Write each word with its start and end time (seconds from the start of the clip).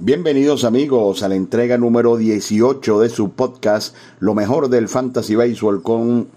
Bienvenidos 0.00 0.62
amigos 0.62 1.24
a 1.24 1.28
la 1.28 1.34
entrega 1.34 1.76
número 1.76 2.16
18 2.16 3.00
de 3.00 3.08
su 3.08 3.30
podcast 3.30 3.96
Lo 4.20 4.32
mejor 4.32 4.68
del 4.68 4.88
Fantasy 4.88 5.34
Baseball 5.34 5.82
con 5.82 6.28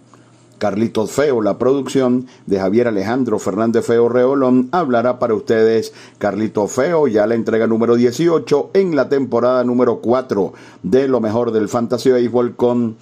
Carlitos 0.58 1.12
Feo. 1.12 1.44
La 1.44 1.60
producción 1.60 2.26
de 2.48 2.60
Javier 2.60 2.88
Alejandro 2.88 3.38
Fernández 3.38 3.86
Feo 3.86 4.10
Reolón 4.10 4.70
hablará 4.72 5.20
para 5.20 5.36
ustedes 5.36 5.94
Carlitos 6.18 6.72
Feo, 6.72 7.08
ya 7.08 7.28
la 7.28 7.36
entrega 7.36 7.68
número 7.68 7.98
18 7.98 8.72
en 8.74 8.96
la 8.96 9.10
temporada 9.10 9.64
número 9.64 10.00
4 10.00 10.54
de 10.82 11.08
Lo 11.08 11.22
mejor 11.22 11.52
del 11.52 11.70
Fantasy 11.70 12.10
Baseball 12.10 12.56
con 12.56 12.98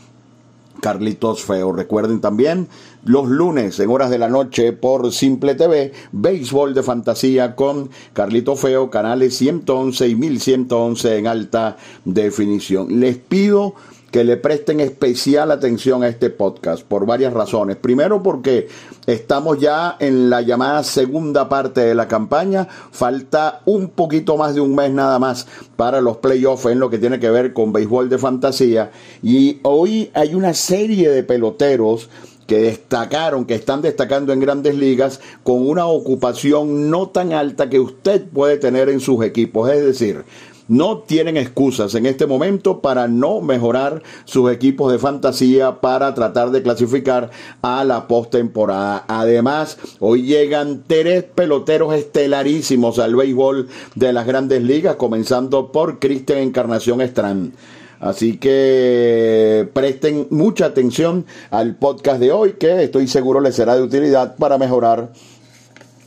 Carlitos 0.81 1.43
Feo. 1.43 1.71
Recuerden 1.71 2.21
también 2.21 2.67
los 3.03 3.27
lunes 3.27 3.79
en 3.79 3.89
horas 3.89 4.09
de 4.09 4.17
la 4.17 4.29
noche 4.29 4.73
por 4.73 5.11
Simple 5.11 5.55
TV, 5.55 5.93
Béisbol 6.11 6.73
de 6.73 6.83
Fantasía 6.83 7.55
con 7.55 7.89
Carlitos 8.13 8.59
Feo, 8.59 8.89
canales 8.89 9.37
111 9.37 10.07
y 10.07 10.15
1111 10.15 11.17
en 11.17 11.27
alta 11.27 11.77
definición. 12.05 12.99
Les 12.99 13.17
pido 13.17 13.75
que 14.11 14.23
le 14.23 14.37
presten 14.37 14.79
especial 14.79 15.51
atención 15.51 16.03
a 16.03 16.07
este 16.07 16.29
podcast 16.29 16.83
por 16.83 17.05
varias 17.05 17.33
razones. 17.33 17.77
Primero 17.77 18.23
porque 18.23 18.67
estamos 19.05 19.59
ya 19.59 19.97
en 19.99 20.29
la 20.29 20.41
llamada 20.41 20.83
segunda 20.83 21.47
parte 21.49 21.81
de 21.81 21.95
la 21.95 22.07
campaña, 22.07 22.67
falta 22.91 23.61
un 23.65 23.89
poquito 23.89 24.37
más 24.37 24.55
de 24.55 24.61
un 24.61 24.75
mes 24.75 24.91
nada 24.91 25.19
más 25.19 25.47
para 25.75 26.01
los 26.01 26.17
playoffs 26.17 26.65
en 26.65 26.79
lo 26.79 26.89
que 26.89 26.97
tiene 26.97 27.19
que 27.19 27.29
ver 27.29 27.53
con 27.53 27.71
béisbol 27.71 28.09
de 28.09 28.17
fantasía 28.17 28.91
y 29.21 29.59
hoy 29.63 30.11
hay 30.13 30.35
una 30.35 30.53
serie 30.53 31.09
de 31.09 31.23
peloteros 31.23 32.09
que 32.49 32.57
destacaron, 32.57 33.45
que 33.45 33.53
están 33.53 33.83
destacando 33.83 34.33
en 34.33 34.39
grandes 34.39 34.73
ligas 34.73 35.21
con 35.43 35.69
una 35.69 35.85
ocupación 35.85 36.89
no 36.89 37.09
tan 37.09 37.31
alta 37.31 37.69
que 37.69 37.79
usted 37.79 38.25
puede 38.27 38.57
tener 38.57 38.89
en 38.89 38.99
sus 39.01 39.23
equipos. 39.23 39.69
Es 39.69 39.85
decir, 39.85 40.23
no 40.69 40.99
tienen 40.99 41.35
excusas 41.35 41.95
en 41.95 42.05
este 42.05 42.27
momento 42.27 42.79
para 42.79 43.09
no 43.09 43.41
mejorar 43.41 44.01
sus 44.23 44.49
equipos 44.51 44.91
de 44.91 44.99
fantasía 44.99 45.81
para 45.81 46.13
tratar 46.13 46.51
de 46.51 46.61
clasificar 46.63 47.31
a 47.61 47.83
la 47.83 48.07
postemporada. 48.07 49.03
Además, 49.07 49.77
hoy 49.99 50.23
llegan 50.23 50.83
tres 50.87 51.23
peloteros 51.23 51.93
estelarísimos 51.93 52.99
al 52.99 53.15
béisbol 53.15 53.67
de 53.95 54.13
las 54.13 54.25
grandes 54.25 54.63
ligas, 54.63 54.95
comenzando 54.95 55.71
por 55.71 55.99
Cristian 55.99 56.39
Encarnación 56.39 57.01
Strand. 57.01 57.53
Así 57.99 58.37
que 58.37 59.67
presten 59.73 60.27
mucha 60.29 60.67
atención 60.67 61.25
al 61.49 61.75
podcast 61.75 62.21
de 62.21 62.31
hoy, 62.31 62.53
que 62.53 62.83
estoy 62.83 63.07
seguro 63.07 63.41
les 63.41 63.55
será 63.55 63.75
de 63.75 63.81
utilidad 63.81 64.37
para 64.37 64.57
mejorar 64.57 65.11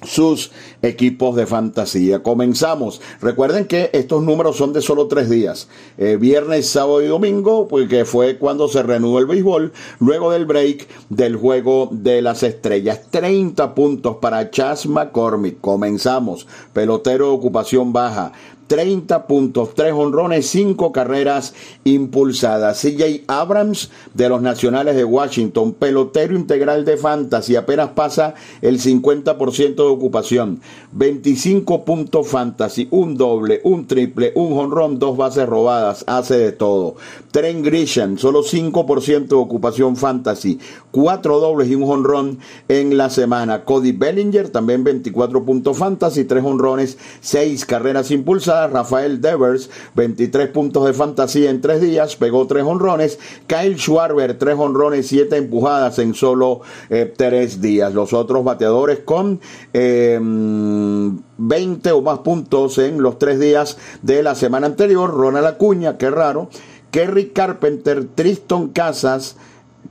sus 0.05 0.51
equipos 0.83 1.36
de 1.36 1.47
fantasía. 1.47 2.22
Comenzamos. 2.22 3.00
Recuerden 3.20 3.66
que 3.66 3.91
estos 3.92 4.22
números 4.22 4.56
son 4.56 4.72
de 4.72 4.83
solo 4.83 5.06
tres 5.06 5.30
días. 5.30 5.69
Eh, 5.98 6.16
viernes, 6.20 6.69
sábado 6.69 7.02
y 7.02 7.06
domingo, 7.06 7.69
porque 7.69 8.05
fue 8.05 8.39
cuando 8.39 8.69
se 8.69 8.83
reanudó 8.83 9.19
el 9.19 9.27
béisbol, 9.27 9.72
luego 10.00 10.33
del 10.33 10.47
break 10.47 10.89
del 11.08 11.36
juego 11.36 11.89
de 11.92 12.22
las 12.22 12.42
estrellas. 12.42 13.00
30 13.11 13.74
puntos 13.74 14.16
para 14.16 14.50
Chas 14.50 14.86
McCormick. 14.86 15.61
Comenzamos. 15.61 16.47
Pelotero 16.72 17.27
de 17.27 17.33
ocupación 17.33 17.92
baja. 17.92 18.33
30 18.72 19.27
puntos, 19.27 19.74
3 19.74 19.92
honrones, 19.92 20.46
5 20.46 20.92
carreras 20.92 21.52
impulsadas. 21.84 22.80
CJ 22.80 23.24
Abrams 23.27 23.91
de 24.14 24.30
los 24.30 24.41
Nacionales 24.41 24.96
de 24.96 25.05
Washington, 25.05 25.74
pelotero 25.74 26.34
integral 26.34 26.86
de 26.86 26.96
Fantasy, 26.96 27.55
apenas 27.55 27.91
pasa 27.91 28.33
el 28.62 28.80
50% 28.80 29.74
de 29.74 29.83
ocupación. 29.83 30.62
25 30.92 31.84
puntos 31.84 32.28
Fantasy, 32.28 32.89
un 32.91 33.17
doble, 33.17 33.61
un 33.65 33.87
triple, 33.87 34.33
un 34.34 34.59
honrón, 34.59 34.98
dos 34.98 35.17
bases 35.17 35.48
robadas, 35.48 36.05
hace 36.06 36.37
de 36.37 36.53
todo. 36.53 36.97
Tren 37.31 37.62
Grisham, 37.62 38.19
solo 38.19 38.42
5% 38.42 39.29
de 39.29 39.34
ocupación 39.34 39.97
Fantasy, 39.97 40.58
4 40.91 41.41
dobles 41.41 41.69
y 41.69 41.74
un 41.74 41.91
honrón 41.91 42.39
en 42.69 42.96
la 42.98 43.08
semana. 43.08 43.64
Cody 43.64 43.92
Bellinger, 43.92 44.51
también 44.51 44.85
24 44.85 45.45
puntos 45.45 45.79
Fantasy, 45.79 46.24
3 46.24 46.45
honrones, 46.45 46.98
6 47.20 47.64
carreras 47.64 48.11
impulsadas. 48.11 48.70
Rafael 48.70 49.20
Devers, 49.20 49.70
23 49.95 50.48
puntos 50.48 50.85
de 50.86 50.92
fantasía 50.92 51.51
en 51.51 51.61
3 51.61 51.80
días, 51.80 52.17
pegó 52.17 52.46
3 52.46 52.64
honrones. 52.64 53.19
Kyle 53.46 53.79
Schwarber, 53.79 54.39
3 54.39 54.57
honrones, 54.58 55.07
7 55.07 55.36
empujadas 55.36 55.98
en 55.98 56.14
solo 56.14 56.61
3 56.89 57.20
eh, 57.20 57.58
días. 57.58 57.95
Los 57.95 58.13
otros 58.13 58.45
bateadores 58.45 59.01
con 59.01 59.41
20 61.39 61.89
em, 61.89 61.95
o 61.96 62.02
más 62.02 62.20
puntos 62.20 62.78
en 62.78 63.02
los 63.02 63.18
3 63.18 63.39
días 63.39 63.78
de 64.02 64.23
la 64.23 64.34
semana 64.34 64.67
anterior. 64.67 65.11
Ronald 65.12 65.46
Acuña, 65.46 65.98
qué 65.98 66.11
raro. 66.11 66.48
Kerry 66.90 67.30
Carpenter, 67.30 68.05
Tristan 68.14 68.68
Casas, 68.68 69.36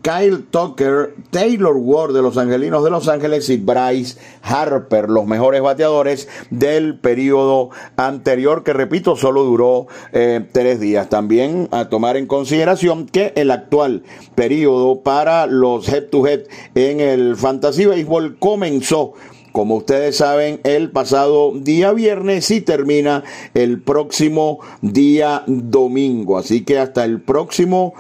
Kyle 0.01 0.43
Tucker, 0.49 1.13
Taylor 1.29 1.75
Ward 1.75 2.13
de 2.13 2.21
los 2.21 2.37
Angelinos 2.37 2.83
de 2.83 2.89
Los 2.89 3.07
Ángeles 3.07 3.49
y 3.49 3.57
Bryce 3.57 4.17
Harper, 4.41 5.09
los 5.09 5.27
mejores 5.27 5.61
bateadores 5.61 6.27
del 6.49 6.97
periodo 6.97 7.69
anterior, 7.97 8.63
que 8.63 8.73
repito, 8.73 9.15
solo 9.15 9.43
duró 9.43 9.87
eh, 10.11 10.43
tres 10.51 10.79
días. 10.79 11.09
También 11.09 11.67
a 11.71 11.89
tomar 11.89 12.17
en 12.17 12.25
consideración 12.25 13.05
que 13.05 13.33
el 13.35 13.51
actual 13.51 14.03
periodo 14.33 15.01
para 15.01 15.45
los 15.45 15.87
head-to-head 15.87 16.45
en 16.73 16.99
el 16.99 17.35
Fantasy 17.35 17.85
Baseball 17.85 18.37
comenzó 18.39 19.13
como 19.51 19.75
ustedes 19.78 20.17
saben, 20.17 20.59
el 20.63 20.91
pasado 20.91 21.53
día 21.56 21.91
viernes 21.91 22.50
y 22.51 22.62
termina 22.62 23.23
el 23.53 23.81
próximo 23.81 24.59
día 24.81 25.44
domingo. 25.47 26.38
Así 26.38 26.63
que 26.63 26.79
hasta 26.79 27.03
el 27.06 27.22
próximo 27.22 27.94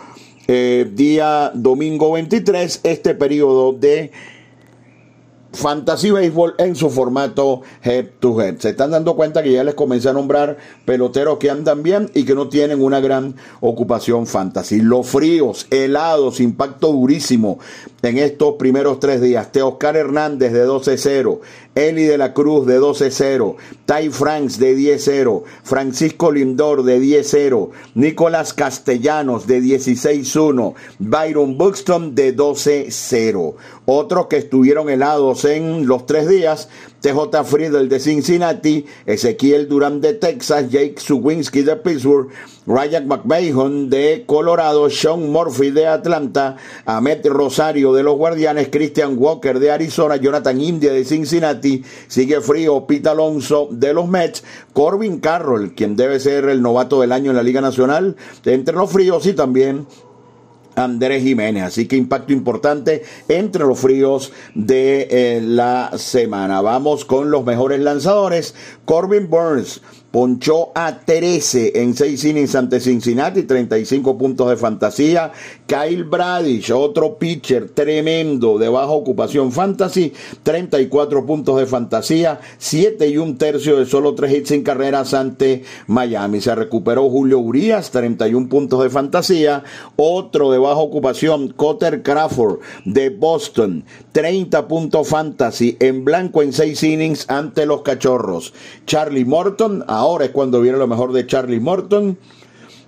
eh, 0.47 0.89
día 0.93 1.51
domingo 1.53 2.13
23, 2.13 2.81
este 2.83 3.15
periodo 3.15 3.73
de 3.73 4.11
Fantasy 5.53 6.11
Baseball 6.11 6.55
en 6.57 6.75
su 6.75 6.89
formato 6.89 7.61
head 7.83 8.05
to 8.19 8.41
head. 8.41 8.57
Se 8.59 8.69
están 8.69 8.91
dando 8.91 9.15
cuenta 9.15 9.43
que 9.43 9.51
ya 9.51 9.63
les 9.63 9.75
comencé 9.75 10.09
a 10.09 10.13
nombrar 10.13 10.57
peloteros 10.85 11.37
que 11.37 11.49
andan 11.49 11.83
bien 11.83 12.09
y 12.13 12.23
que 12.23 12.35
no 12.35 12.47
tienen 12.47 12.81
una 12.81 12.99
gran 12.99 13.35
ocupación 13.59 14.27
fantasy. 14.27 14.81
Los 14.81 15.07
fríos, 15.07 15.67
helados, 15.69 16.39
impacto 16.39 16.91
durísimo 16.91 17.59
en 18.01 18.17
estos 18.17 18.55
primeros 18.55 18.99
tres 18.99 19.21
días. 19.21 19.51
Teoscar 19.51 19.97
Hernández 19.97 20.53
de 20.53 20.65
12-0, 20.65 21.39
Eli 21.73 22.03
de 22.03 22.17
la 22.17 22.33
Cruz 22.33 22.67
de 22.67 22.81
12-0, 22.81 23.55
Ty 23.85 24.09
Franks 24.09 24.59
de 24.59 24.75
10-0, 24.75 25.43
Francisco 25.63 26.29
Lindor 26.29 26.83
de 26.83 26.99
10-0, 26.99 27.69
Nicolás 27.95 28.53
Castellanos 28.53 29.47
de 29.47 29.61
16-1, 29.61 30.73
Byron 30.99 31.57
Buxton 31.57 32.13
de 32.13 32.35
12-0. 32.35 33.55
Otros 33.85 34.27
que 34.27 34.37
estuvieron 34.37 34.89
helados 34.89 35.45
en 35.45 35.87
los 35.87 36.05
tres 36.05 36.27
días, 36.27 36.67
TJ 37.01 37.43
Friedel 37.45 37.89
de 37.89 37.99
Cincinnati, 37.99 38.85
Ezequiel 39.05 39.67
Durán 39.67 40.01
de 40.01 40.13
Texas, 40.13 40.69
Jake 40.69 40.95
Suwinski 40.97 41.63
de 41.63 41.75
Pittsburgh, 41.75 42.29
Ryan 42.67 43.07
McMahon 43.07 43.89
de 43.89 44.23
Colorado, 44.27 44.87
Sean 44.89 45.31
Murphy 45.31 45.71
de 45.71 45.87
Atlanta, 45.87 46.57
Ahmed 46.85 47.25
Rosario 47.25 47.91
de 47.93 48.03
los 48.03 48.17
Guardianes, 48.17 48.69
Christian 48.71 49.15
Walker 49.17 49.59
de 49.59 49.71
Arizona, 49.71 50.17
Jonathan 50.17 50.61
India 50.61 50.93
de 50.93 51.03
Cincinnati, 51.03 51.83
sigue 52.07 52.39
frío 52.39 52.85
Pete 52.85 53.09
Alonso 53.09 53.67
de 53.71 53.93
los 53.93 54.07
Mets, 54.07 54.43
Corbin 54.73 55.19
Carroll, 55.19 55.73
quien 55.73 55.95
debe 55.95 56.19
ser 56.19 56.45
el 56.45 56.61
novato 56.61 57.01
del 57.01 57.11
año 57.13 57.31
en 57.31 57.37
la 57.37 57.43
Liga 57.43 57.61
Nacional, 57.61 58.15
entre 58.45 58.75
los 58.75 58.91
fríos 58.91 59.25
y 59.25 59.33
también 59.33 59.87
Andrés 60.75 61.23
Jiménez. 61.23 61.63
Así 61.63 61.87
que 61.87 61.95
impacto 61.95 62.33
importante 62.33 63.03
entre 63.27 63.65
los 63.65 63.79
fríos 63.79 64.31
de 64.55 65.07
eh, 65.09 65.41
la 65.41 65.91
semana. 65.97 66.61
Vamos 66.61 67.05
con 67.05 67.31
los 67.31 67.45
mejores 67.45 67.79
lanzadores. 67.79 68.55
Corbin 68.85 69.29
Burns 69.29 69.81
ponchó 70.11 70.71
a 70.75 70.99
13 70.99 71.81
en 71.81 71.95
6 71.95 72.25
innings 72.25 72.55
ante 72.55 72.79
Cincinnati, 72.79 73.43
35 73.43 74.17
puntos 74.17 74.49
de 74.49 74.57
fantasía. 74.57 75.31
Kyle 75.65 76.03
Bradish, 76.03 76.71
otro 76.71 77.17
pitcher 77.17 77.69
tremendo 77.69 78.57
de 78.57 78.67
baja 78.67 78.91
ocupación 78.91 79.51
fantasy, 79.51 80.13
34 80.43 81.25
puntos 81.25 81.57
de 81.57 81.65
fantasía, 81.65 82.39
7 82.57 83.07
y 83.07 83.17
un 83.17 83.37
tercio 83.37 83.77
de 83.77 83.85
solo 83.85 84.13
3 84.13 84.33
hits 84.33 84.51
en 84.51 84.63
carreras 84.63 85.13
ante 85.13 85.63
Miami. 85.87 86.41
Se 86.41 86.53
recuperó 86.53 87.09
Julio 87.09 87.39
Urias, 87.39 87.91
31 87.91 88.49
puntos 88.49 88.83
de 88.83 88.89
fantasía. 88.89 89.63
Otro 89.95 90.51
de 90.51 90.57
baja 90.57 90.79
ocupación, 90.79 91.49
Cotter 91.49 92.03
Crawford 92.03 92.59
de 92.85 93.09
Boston, 93.09 93.85
30 94.11 94.67
puntos 94.67 95.07
fantasy 95.07 95.77
en 95.79 96.03
blanco 96.03 96.41
en 96.41 96.51
6 96.51 96.83
innings 96.83 97.29
ante 97.29 97.65
los 97.65 97.81
cachorros. 97.81 98.53
Charlie 98.85 99.25
Morton, 99.25 99.83
Ahora 100.01 100.25
es 100.25 100.31
cuando 100.31 100.59
viene 100.61 100.79
lo 100.79 100.87
mejor 100.87 101.13
de 101.13 101.27
Charlie 101.27 101.59
Morton. 101.59 102.17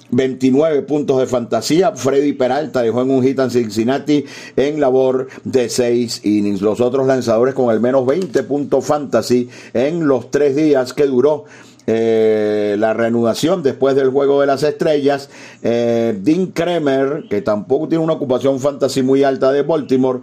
29 0.10 0.82
puntos 0.82 1.20
de 1.20 1.28
fantasía. 1.28 1.92
Freddy 1.92 2.34
Peralta 2.34 2.82
dejó 2.82 3.04
en 3.04 3.12
un 3.12 3.22
hit 3.22 3.38
en 3.38 3.52
Cincinnati 3.52 4.26
en 4.56 4.82
labor 4.82 5.28
de 5.44 5.70
6 5.70 6.22
innings. 6.26 6.64
Los 6.64 6.82
otros 6.82 7.06
lanzadores 7.06 7.54
con 7.54 7.70
al 7.70 7.80
menos 7.80 8.08
20 8.08 8.42
puntos 8.42 8.84
fantasy 8.84 9.48
en 9.76 10.08
los 10.08 10.32
tres 10.32 10.56
días 10.56 10.94
que 10.94 11.06
duró 11.06 11.46
eh, 11.86 12.78
la 12.80 12.96
reanudación 12.96 13.62
después 13.62 13.96
del 13.96 14.10
Juego 14.10 14.42
de 14.42 14.48
las 14.48 14.64
Estrellas. 14.64 15.30
Eh, 15.62 16.18
Dean 16.20 16.48
Kremer, 16.48 17.26
que 17.30 17.44
tampoco 17.44 17.88
tiene 17.90 18.04
una 18.04 18.14
ocupación 18.14 18.60
fantasy 18.60 19.04
muy 19.04 19.24
alta 19.24 19.52
de 19.52 19.62
Baltimore. 19.62 20.22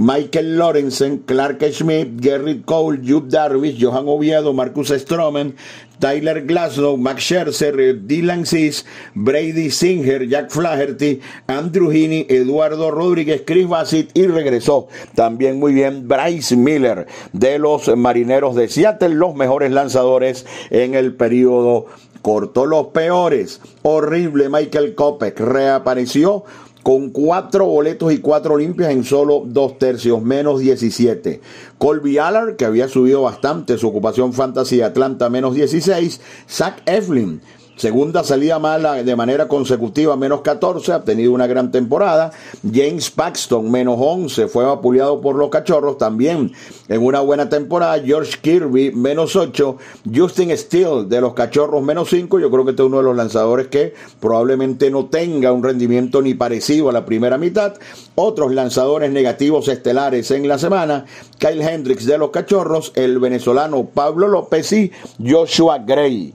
Michael 0.00 0.56
Lorenzen, 0.56 1.18
Clark 1.26 1.58
Schmidt, 1.72 2.22
Gerrit 2.22 2.64
Cole, 2.64 3.00
Jude 3.04 3.30
Darvish, 3.30 3.82
Johan 3.82 4.04
Oviedo, 4.06 4.52
Marcus 4.52 4.90
Stroman, 4.90 5.56
Tyler 5.98 6.44
Glasnow, 6.46 6.96
Max 6.96 7.22
Scherzer, 7.22 8.06
Dylan 8.06 8.46
Cis, 8.46 8.84
Brady 9.14 9.70
Singer, 9.70 10.26
Jack 10.28 10.50
Flaherty, 10.50 11.20
Andrew 11.46 11.90
Heaney, 11.90 12.26
Eduardo 12.28 12.90
Rodríguez, 12.90 13.42
Chris 13.46 13.68
Bassett 13.68 14.10
y 14.14 14.26
regresó 14.26 14.88
también 15.14 15.58
muy 15.58 15.72
bien 15.72 16.06
Bryce 16.08 16.56
Miller 16.56 17.06
de 17.32 17.58
los 17.58 17.88
Marineros 17.96 18.54
de 18.54 18.68
Seattle, 18.68 19.14
los 19.14 19.34
mejores 19.34 19.70
lanzadores 19.72 20.46
en 20.70 20.94
el 20.94 21.14
periodo 21.14 21.86
corto. 22.22 22.66
Los 22.66 22.88
peores, 22.88 23.60
horrible 23.82 24.48
Michael 24.48 24.94
Kopech 24.94 25.38
reapareció 25.40 26.44
con 26.82 27.10
cuatro 27.10 27.66
boletos 27.66 28.12
y 28.12 28.18
cuatro 28.18 28.56
limpias 28.56 28.90
en 28.90 29.04
solo 29.04 29.42
dos 29.44 29.78
tercios, 29.78 30.22
menos 30.22 30.60
17. 30.60 31.40
Colby 31.78 32.18
Allard, 32.18 32.56
que 32.56 32.64
había 32.64 32.88
subido 32.88 33.22
bastante 33.22 33.78
su 33.78 33.88
ocupación 33.88 34.32
fantasy 34.32 34.80
Atlanta, 34.80 35.28
menos 35.28 35.54
16. 35.54 36.20
Zach 36.48 36.82
Eflin, 36.86 37.40
Segunda 37.78 38.24
salida 38.24 38.58
mala 38.58 39.04
de 39.04 39.14
manera 39.14 39.46
consecutiva, 39.46 40.16
menos 40.16 40.40
14, 40.40 40.94
ha 40.94 41.04
tenido 41.04 41.30
una 41.30 41.46
gran 41.46 41.70
temporada. 41.70 42.32
James 42.64 43.08
Paxton, 43.08 43.70
menos 43.70 43.94
11, 44.00 44.48
fue 44.48 44.64
vapuleado 44.64 45.20
por 45.20 45.36
los 45.36 45.48
cachorros 45.48 45.96
también 45.96 46.50
en 46.88 47.04
una 47.04 47.20
buena 47.20 47.48
temporada. 47.48 48.02
George 48.04 48.38
Kirby, 48.42 48.90
menos 48.90 49.36
8. 49.36 49.76
Justin 50.12 50.56
Steele, 50.56 51.04
de 51.04 51.20
los 51.20 51.34
cachorros, 51.34 51.80
menos 51.80 52.10
5. 52.10 52.40
Yo 52.40 52.50
creo 52.50 52.64
que 52.64 52.72
este 52.72 52.82
es 52.82 52.88
uno 52.88 52.96
de 52.96 53.04
los 53.04 53.16
lanzadores 53.16 53.68
que 53.68 53.94
probablemente 54.18 54.90
no 54.90 55.06
tenga 55.06 55.52
un 55.52 55.62
rendimiento 55.62 56.20
ni 56.20 56.34
parecido 56.34 56.88
a 56.88 56.92
la 56.92 57.06
primera 57.06 57.38
mitad. 57.38 57.74
Otros 58.16 58.52
lanzadores 58.52 59.12
negativos 59.12 59.68
estelares 59.68 60.32
en 60.32 60.48
la 60.48 60.58
semana. 60.58 61.04
Kyle 61.38 61.62
Hendricks 61.62 62.06
de 62.06 62.18
los 62.18 62.30
cachorros, 62.30 62.90
el 62.96 63.20
venezolano 63.20 63.84
Pablo 63.84 64.26
López 64.26 64.72
y 64.72 64.90
Joshua 65.24 65.78
Gray 65.78 66.34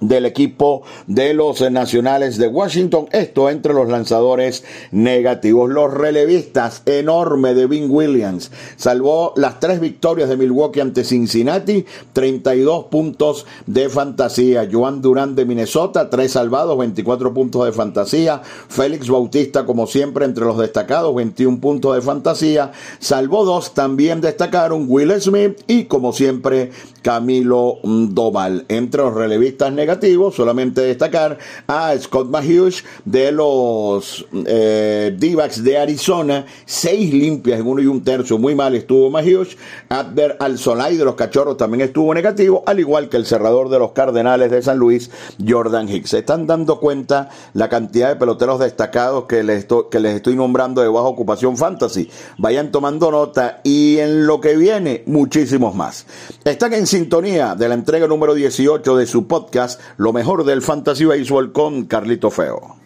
del 0.00 0.26
equipo 0.26 0.82
de 1.06 1.34
los 1.34 1.60
nacionales 1.70 2.38
de 2.38 2.48
Washington. 2.48 3.08
Esto 3.12 3.50
entre 3.50 3.74
los 3.74 3.88
lanzadores 3.88 4.64
negativos. 4.92 5.70
Los 5.70 5.92
relevistas, 5.92 6.82
enorme 6.86 7.54
de 7.54 7.66
Vin 7.66 7.90
Williams. 7.90 8.50
Salvó 8.76 9.32
las 9.36 9.60
tres 9.60 9.80
victorias 9.80 10.28
de 10.28 10.36
Milwaukee 10.36 10.80
ante 10.80 11.04
Cincinnati. 11.04 11.84
32 12.12 12.84
puntos 12.84 13.46
de 13.66 13.88
fantasía. 13.88 14.68
Joan 14.70 15.02
Durán 15.02 15.34
de 15.34 15.44
Minnesota, 15.44 16.10
tres 16.10 16.32
salvados, 16.32 16.78
24 16.78 17.34
puntos 17.34 17.64
de 17.64 17.72
fantasía. 17.72 18.40
Félix 18.42 19.08
Bautista, 19.08 19.66
como 19.66 19.86
siempre, 19.86 20.24
entre 20.24 20.44
los 20.44 20.58
destacados, 20.58 21.14
21 21.14 21.60
puntos 21.60 21.94
de 21.94 22.02
fantasía. 22.02 22.72
Salvó 22.98 23.44
dos, 23.44 23.74
también 23.74 24.20
destacaron 24.20 24.86
Will 24.88 25.12
Smith 25.20 25.62
y, 25.66 25.84
como 25.84 26.12
siempre, 26.12 26.70
Camilo 27.02 27.78
Doval. 27.82 28.64
Entre 28.68 29.02
los 29.02 29.14
relevistas 29.14 29.72
negativos 29.72 29.87
solamente 30.32 30.82
destacar 30.82 31.38
a 31.66 31.96
Scott 31.98 32.28
Mahugh 32.28 32.74
de 33.04 33.32
los 33.32 34.26
eh, 34.46 35.14
D-backs 35.16 35.62
de 35.64 35.78
Arizona, 35.78 36.44
seis 36.66 37.12
limpias 37.12 37.60
en 37.60 37.66
uno 37.66 37.80
y 37.80 37.86
un 37.86 38.02
tercio, 38.04 38.38
muy 38.38 38.54
mal 38.54 38.74
estuvo 38.74 39.10
Mahugh. 39.10 39.48
Adver 39.88 40.36
Al-Solay 40.40 40.96
de 40.96 41.04
los 41.04 41.14
Cachorros 41.14 41.56
también 41.56 41.82
estuvo 41.82 42.12
negativo, 42.12 42.62
al 42.66 42.80
igual 42.80 43.08
que 43.08 43.16
el 43.16 43.26
cerrador 43.26 43.68
de 43.68 43.78
los 43.78 43.92
Cardenales 43.92 44.50
de 44.50 44.62
San 44.62 44.78
Luis, 44.78 45.10
Jordan 45.46 45.88
Hicks. 45.88 46.10
Se 46.10 46.18
están 46.18 46.46
dando 46.46 46.80
cuenta 46.80 47.28
la 47.54 47.68
cantidad 47.68 48.08
de 48.08 48.16
peloteros 48.16 48.60
destacados 48.60 49.24
que 49.24 49.42
les 49.42 49.66
estoy 50.14 50.36
nombrando 50.36 50.82
de 50.82 50.88
baja 50.88 51.06
ocupación 51.06 51.56
fantasy. 51.56 52.10
Vayan 52.36 52.70
tomando 52.70 53.10
nota 53.10 53.60
y 53.64 53.98
en 53.98 54.26
lo 54.26 54.40
que 54.40 54.56
viene, 54.56 55.02
muchísimos 55.06 55.74
más. 55.74 56.06
Están 56.44 56.74
en 56.74 56.86
sintonía 56.86 57.54
de 57.54 57.68
la 57.68 57.74
entrega 57.74 58.06
número 58.06 58.34
18 58.34 58.96
de 58.96 59.06
su 59.06 59.26
podcast 59.26 59.77
lo 59.96 60.12
mejor 60.12 60.44
del 60.44 60.62
Fantasy 60.62 61.04
Baseball 61.04 61.52
con 61.52 61.86
Carlito 61.86 62.30
Feo. 62.30 62.76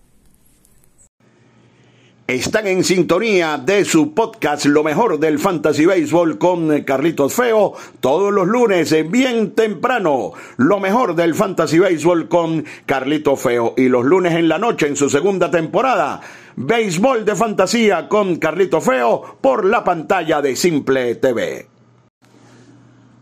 Están 2.27 2.67
en 2.67 2.83
sintonía 2.83 3.57
de 3.57 3.85
su 3.85 4.13
podcast 4.13 4.65
Lo 4.65 4.83
mejor 4.83 5.21
del 5.21 5.39
Fantasy 5.39 5.87
Baseball 5.87 6.39
con 6.39 6.83
Carlitos 6.83 7.33
Feo 7.33 7.75
todos 8.01 8.33
los 8.33 8.49
lunes 8.49 8.93
bien 9.09 9.53
temprano. 9.53 10.33
Lo 10.57 10.81
mejor 10.81 11.15
del 11.15 11.37
Fantasy 11.37 11.79
Baseball 11.79 12.27
con 12.27 12.65
Carlitos 12.85 13.41
Feo 13.41 13.75
y 13.77 13.89
los 13.89 14.05
lunes 14.05 14.35
en 14.35 14.49
la 14.49 14.59
noche 14.59 14.89
en 14.89 14.97
su 14.97 15.09
segunda 15.09 15.53
temporada 15.53 16.21
Béisbol 16.59 17.27
de 17.27 17.37
Fantasía 17.37 18.09
con 18.09 18.37
Carlito 18.37 18.81
Feo 18.81 19.37
por 19.43 19.67
la 19.67 19.85
pantalla 19.85 20.41
de 20.41 20.57
Simple 20.57 21.17
TV. 21.17 21.76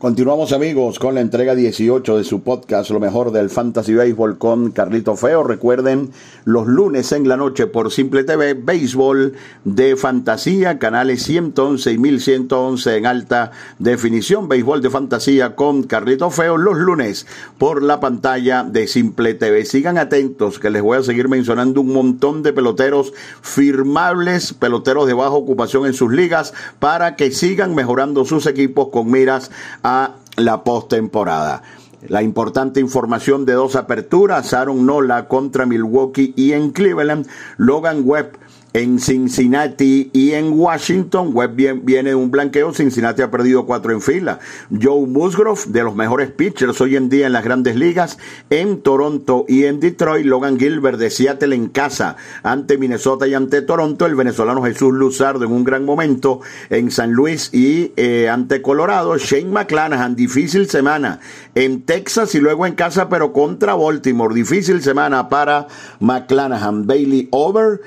Continuamos 0.04 0.52
amigos 0.52 0.98
con 0.98 1.14
la 1.14 1.22
entrega 1.22 1.54
18 1.54 2.18
de 2.18 2.24
su 2.24 2.42
podcast 2.42 2.90
Lo 2.90 3.00
mejor 3.00 3.32
del 3.32 3.48
Fantasy 3.48 3.94
Baseball 3.94 4.36
con 4.36 4.70
Carlito 4.70 5.16
Feo. 5.16 5.42
Recuerden 5.44 6.10
los 6.44 6.66
lunes 6.66 7.10
en 7.12 7.26
la 7.26 7.38
noche 7.38 7.66
por 7.66 7.90
Simple 7.90 8.22
TV, 8.24 8.52
Béisbol 8.52 9.32
de 9.64 9.96
Fantasía, 9.96 10.78
canales 10.78 11.22
111 11.22 11.92
y 11.92 11.96
1111 11.96 12.96
en 12.98 13.06
alta 13.06 13.52
definición. 13.78 14.46
Béisbol 14.46 14.82
de 14.82 14.90
Fantasía 14.90 15.56
con 15.56 15.84
Carlito 15.84 16.28
Feo 16.28 16.58
los 16.58 16.76
lunes 16.76 17.26
por 17.56 17.82
la 17.82 17.98
pantalla 17.98 18.62
de 18.62 18.86
Simple 18.86 19.32
TV. 19.32 19.64
Sigan 19.64 19.96
atentos 19.96 20.58
que 20.58 20.68
les 20.68 20.82
voy 20.82 20.98
a 20.98 21.02
seguir 21.02 21.30
mencionando 21.30 21.80
un 21.80 21.94
montón 21.94 22.42
de 22.42 22.52
peloteros 22.52 23.14
firmables, 23.40 24.52
peloteros 24.52 25.06
de 25.06 25.14
baja 25.14 25.30
ocupación 25.30 25.86
en 25.86 25.94
sus 25.94 26.12
ligas 26.12 26.52
para 26.78 27.16
que 27.16 27.30
sigan 27.30 27.74
mejorando 27.74 28.26
sus 28.26 28.44
equipos 28.44 28.88
con 28.88 29.10
miras 29.10 29.50
a 29.82 29.93
la 30.36 30.64
postemporada. 30.64 31.62
La 32.08 32.22
importante 32.22 32.80
información 32.80 33.46
de 33.46 33.54
dos 33.54 33.76
aperturas, 33.76 34.52
Aaron 34.52 34.84
Nola 34.84 35.26
contra 35.26 35.64
Milwaukee 35.64 36.34
y 36.36 36.52
en 36.52 36.70
Cleveland, 36.70 37.26
Logan 37.56 38.02
Webb 38.04 38.38
en 38.74 38.98
Cincinnati 38.98 40.10
y 40.12 40.32
en 40.32 40.58
Washington. 40.58 41.30
Webb 41.32 41.84
viene 41.84 42.14
un 42.14 42.30
blanqueo. 42.30 42.74
Cincinnati 42.74 43.22
ha 43.22 43.30
perdido 43.30 43.66
cuatro 43.66 43.92
en 43.92 44.02
fila. 44.02 44.40
Joe 44.70 45.06
Musgrove, 45.06 45.60
de 45.68 45.84
los 45.84 45.94
mejores 45.94 46.32
pitchers 46.32 46.80
hoy 46.80 46.96
en 46.96 47.08
día 47.08 47.26
en 47.26 47.32
las 47.32 47.44
grandes 47.44 47.76
ligas. 47.76 48.18
En 48.50 48.82
Toronto 48.82 49.46
y 49.48 49.64
en 49.64 49.78
Detroit. 49.78 50.26
Logan 50.26 50.58
Gilbert 50.58 50.98
de 50.98 51.10
Seattle 51.10 51.54
en 51.54 51.68
casa 51.68 52.16
ante 52.42 52.76
Minnesota 52.76 53.28
y 53.28 53.34
ante 53.34 53.62
Toronto. 53.62 54.06
El 54.06 54.16
venezolano 54.16 54.64
Jesús 54.64 54.92
Luzardo 54.92 55.44
en 55.44 55.52
un 55.52 55.62
gran 55.62 55.84
momento 55.84 56.40
en 56.68 56.90
San 56.90 57.12
Luis 57.12 57.50
y 57.54 57.92
eh, 57.96 58.28
ante 58.28 58.60
Colorado. 58.60 59.16
Shane 59.18 59.52
McClanahan, 59.52 60.16
difícil 60.16 60.68
semana 60.68 61.20
en 61.54 61.82
Texas 61.82 62.34
y 62.34 62.40
luego 62.40 62.66
en 62.66 62.74
casa, 62.74 63.08
pero 63.08 63.32
contra 63.32 63.76
Baltimore. 63.76 64.34
Difícil 64.34 64.82
semana 64.82 65.28
para 65.28 65.68
McClanahan. 66.00 66.88
Bailey 66.88 67.28
Over 67.30 67.80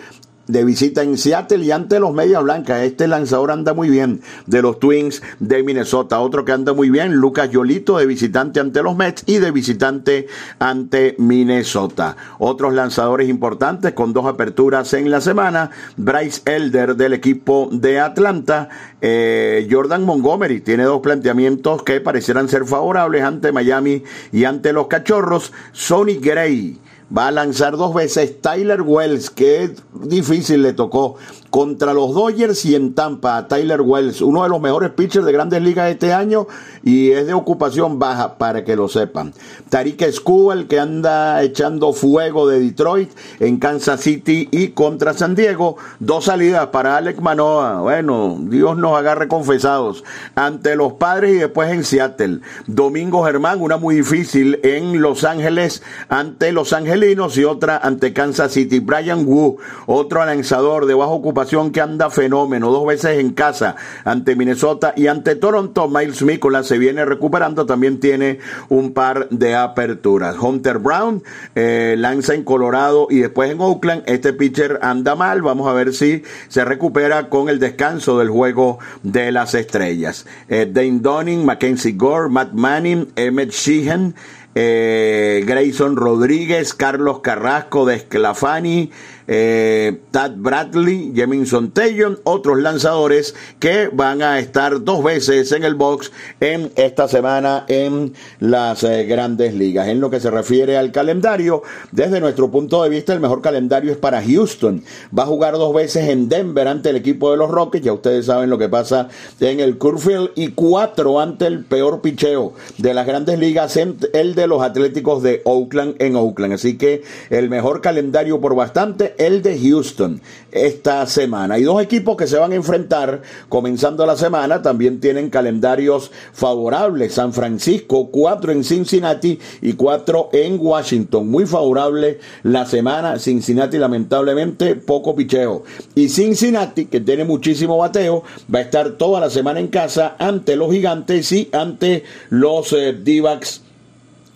de 0.47 0.63
visita 0.63 1.03
en 1.03 1.17
Seattle 1.17 1.63
y 1.63 1.71
ante 1.71 1.99
los 1.99 2.13
Medias 2.13 2.43
Blancas. 2.43 2.81
Este 2.83 3.07
lanzador 3.07 3.51
anda 3.51 3.73
muy 3.73 3.89
bien 3.89 4.21
de 4.45 4.61
los 4.61 4.79
Twins 4.79 5.21
de 5.39 5.63
Minnesota. 5.63 6.19
Otro 6.19 6.45
que 6.45 6.51
anda 6.51 6.73
muy 6.73 6.89
bien, 6.89 7.13
Lucas 7.15 7.49
Yolito 7.49 7.97
de 7.97 8.05
visitante 8.05 8.59
ante 8.59 8.81
los 8.81 8.95
Mets 8.95 9.23
y 9.25 9.37
de 9.37 9.51
visitante 9.51 10.27
ante 10.59 11.15
Minnesota. 11.17 12.15
Otros 12.39 12.73
lanzadores 12.73 13.29
importantes 13.29 13.93
con 13.93 14.13
dos 14.13 14.25
aperturas 14.25 14.93
en 14.93 15.11
la 15.11 15.21
semana. 15.21 15.71
Bryce 15.97 16.41
Elder 16.45 16.95
del 16.95 17.13
equipo 17.13 17.69
de 17.71 17.99
Atlanta. 17.99 18.69
Eh, 19.01 19.67
Jordan 19.69 20.03
Montgomery 20.03 20.61
tiene 20.61 20.83
dos 20.83 21.01
planteamientos 21.01 21.83
que 21.83 22.01
parecieran 22.01 22.47
ser 22.47 22.65
favorables 22.65 23.23
ante 23.23 23.51
Miami 23.51 24.03
y 24.31 24.45
ante 24.45 24.73
los 24.73 24.87
Cachorros. 24.87 25.51
Sonny 25.71 26.15
Gray 26.15 26.77
va 27.15 27.27
a 27.27 27.31
lanzar 27.31 27.77
dos 27.77 27.93
veces 27.93 28.41
Tyler 28.41 28.81
Wells, 28.81 29.29
que 29.29 29.71
difícil 29.93 30.61
le 30.61 30.73
tocó 30.73 31.15
contra 31.49 31.93
los 31.93 32.13
Dodgers 32.13 32.65
y 32.65 32.75
en 32.75 32.93
Tampa 32.93 33.47
Tyler 33.47 33.81
Wells, 33.81 34.21
uno 34.21 34.43
de 34.43 34.49
los 34.49 34.59
mejores 34.59 34.91
pitchers 34.91 35.25
de 35.25 35.31
grandes 35.31 35.61
ligas 35.61 35.89
este 35.89 36.13
año 36.13 36.47
y 36.83 37.11
es 37.11 37.25
de 37.25 37.33
ocupación 37.33 37.99
baja 37.99 38.37
para 38.37 38.63
que 38.63 38.75
lo 38.75 38.87
sepan. 38.87 39.33
Tariq 39.69 40.03
Skubal 40.11 40.67
que 40.67 40.79
anda 40.79 41.41
echando 41.43 41.93
fuego 41.93 42.47
de 42.47 42.59
Detroit 42.59 43.11
en 43.39 43.57
Kansas 43.57 44.01
City 44.01 44.49
y 44.51 44.69
contra 44.69 45.13
San 45.13 45.35
Diego, 45.35 45.77
dos 45.99 46.25
salidas 46.25 46.67
para 46.67 46.97
Alec 46.97 47.19
Manoa, 47.21 47.81
bueno, 47.81 48.37
Dios 48.41 48.77
nos 48.77 48.97
agarre 48.97 49.27
confesados, 49.27 50.03
ante 50.35 50.75
los 50.75 50.93
padres 50.93 51.35
y 51.35 51.37
después 51.37 51.71
en 51.71 51.83
Seattle. 51.83 52.39
Domingo 52.65 53.23
Germán, 53.23 53.61
una 53.61 53.77
muy 53.77 53.95
difícil 53.95 54.59
en 54.63 55.01
Los 55.01 55.23
Ángeles 55.23 55.81
ante 56.09 56.51
los 56.51 56.73
angelinos 56.73 57.37
y 57.37 57.45
otra 57.45 57.77
ante 57.77 58.13
Kansas 58.13 58.51
City. 58.51 58.79
Brian 58.79 59.25
Wu, 59.25 59.57
otro 59.85 60.25
lanzador 60.25 60.85
de 60.85 60.93
bajo 60.93 61.13
ocupación 61.13 61.36
que 61.71 61.81
anda 61.81 62.09
fenómeno, 62.09 62.71
dos 62.71 62.87
veces 62.87 63.19
en 63.19 63.31
casa 63.31 63.75
ante 64.03 64.35
Minnesota 64.35 64.93
y 64.95 65.05
ante 65.05 65.35
Toronto. 65.35 65.87
Miles 65.87 66.23
Mikola 66.23 66.63
se 66.63 66.79
viene 66.79 67.05
recuperando, 67.05 67.67
también 67.67 67.99
tiene 67.99 68.39
un 68.69 68.91
par 68.93 69.29
de 69.29 69.53
aperturas. 69.53 70.35
Hunter 70.39 70.79
Brown 70.79 71.21
eh, 71.53 71.95
lanza 71.97 72.33
en 72.33 72.43
Colorado 72.43 73.07
y 73.11 73.19
después 73.19 73.51
en 73.51 73.61
Oakland. 73.61 74.03
Este 74.07 74.33
pitcher 74.33 74.79
anda 74.81 75.15
mal, 75.15 75.43
vamos 75.43 75.67
a 75.67 75.73
ver 75.73 75.93
si 75.93 76.23
se 76.47 76.65
recupera 76.65 77.29
con 77.29 77.49
el 77.49 77.59
descanso 77.59 78.17
del 78.17 78.29
juego 78.29 78.79
de 79.03 79.31
las 79.31 79.53
estrellas. 79.53 80.25
Eh, 80.49 80.67
Dane 80.71 80.99
Donning, 81.01 81.45
Mackenzie 81.45 81.93
Gore, 81.93 82.29
Matt 82.29 82.53
Manning, 82.53 83.09
Emmett 83.15 83.51
Sheehan. 83.51 84.15
Eh, 84.59 85.43
Grayson 85.45 85.95
Rodríguez, 85.95 86.73
Carlos 86.73 87.19
Carrasco 87.19 87.85
de 87.85 87.93
Esclafani, 87.97 88.89
eh, 89.27 89.99
Tad 90.11 90.31
Bradley, 90.37 91.11
Jeminson 91.15 91.71
Taylor, 91.71 92.19
otros 92.23 92.59
lanzadores 92.59 93.35
que 93.59 93.89
van 93.91 94.21
a 94.21 94.39
estar 94.39 94.83
dos 94.83 95.03
veces 95.03 95.51
en 95.51 95.63
el 95.63 95.75
box 95.75 96.11
en 96.39 96.71
esta 96.75 97.07
semana 97.07 97.65
en 97.67 98.13
las 98.39 98.83
eh, 98.83 99.03
grandes 99.05 99.53
ligas. 99.53 99.87
En 99.87 99.99
lo 99.99 100.09
que 100.09 100.19
se 100.19 100.31
refiere 100.31 100.77
al 100.77 100.91
calendario, 100.91 101.63
desde 101.91 102.19
nuestro 102.19 102.49
punto 102.49 102.83
de 102.83 102.89
vista, 102.89 103.13
el 103.13 103.19
mejor 103.19 103.41
calendario 103.41 103.91
es 103.91 103.97
para 103.97 104.23
Houston. 104.23 104.83
Va 105.17 105.23
a 105.23 105.27
jugar 105.27 105.53
dos 105.53 105.73
veces 105.73 106.09
en 106.09 106.29
Denver 106.29 106.67
ante 106.67 106.89
el 106.89 106.95
equipo 106.95 107.31
de 107.31 107.37
los 107.37 107.49
Rockets, 107.49 107.85
ya 107.85 107.93
ustedes 107.93 108.25
saben 108.25 108.49
lo 108.49 108.57
que 108.57 108.69
pasa 108.69 109.09
en 109.39 109.59
el 109.59 109.77
Curfield, 109.77 110.31
y 110.35 110.49
cuatro 110.49 111.19
ante 111.19 111.47
el 111.47 111.65
peor 111.65 112.01
picheo 112.01 112.53
de 112.77 112.93
las 112.93 113.05
grandes 113.05 113.39
ligas, 113.39 113.77
el 113.77 114.35
de 114.35 114.47
los 114.47 114.61
Atléticos 114.61 115.23
de 115.23 115.41
Oakland 115.45 115.95
en 115.99 116.15
Oakland. 116.15 116.53
Así 116.53 116.77
que 116.77 117.03
el 117.29 117.49
mejor 117.49 117.81
calendario 117.81 118.39
por 118.39 118.55
bastante 118.55 119.15
el 119.17 119.41
de 119.41 119.59
Houston 119.59 120.21
esta 120.51 121.05
semana. 121.05 121.55
Hay 121.55 121.63
dos 121.63 121.81
equipos 121.81 122.17
que 122.17 122.27
se 122.27 122.37
van 122.37 122.51
a 122.51 122.55
enfrentar 122.55 123.21
comenzando 123.49 124.05
la 124.05 124.15
semana, 124.15 124.61
también 124.61 124.99
tienen 124.99 125.29
calendarios 125.29 126.11
favorables. 126.33 127.13
San 127.13 127.33
Francisco, 127.33 128.09
cuatro 128.11 128.51
en 128.51 128.63
Cincinnati 128.63 129.39
y 129.61 129.73
cuatro 129.73 130.29
en 130.33 130.57
Washington. 130.59 131.27
Muy 131.29 131.45
favorable 131.45 132.19
la 132.43 132.65
semana. 132.65 133.19
Cincinnati 133.19 133.77
lamentablemente 133.77 134.75
poco 134.75 135.15
picheo. 135.15 135.63
Y 135.95 136.09
Cincinnati, 136.09 136.85
que 136.85 137.01
tiene 137.01 137.25
muchísimo 137.25 137.77
bateo, 137.77 138.23
va 138.53 138.59
a 138.59 138.63
estar 138.63 138.91
toda 138.91 139.19
la 139.19 139.29
semana 139.29 139.59
en 139.59 139.67
casa 139.67 140.15
ante 140.19 140.55
los 140.55 140.71
gigantes 140.71 141.31
y 141.31 141.49
ante 141.51 142.03
los 142.29 142.73
eh, 142.73 142.93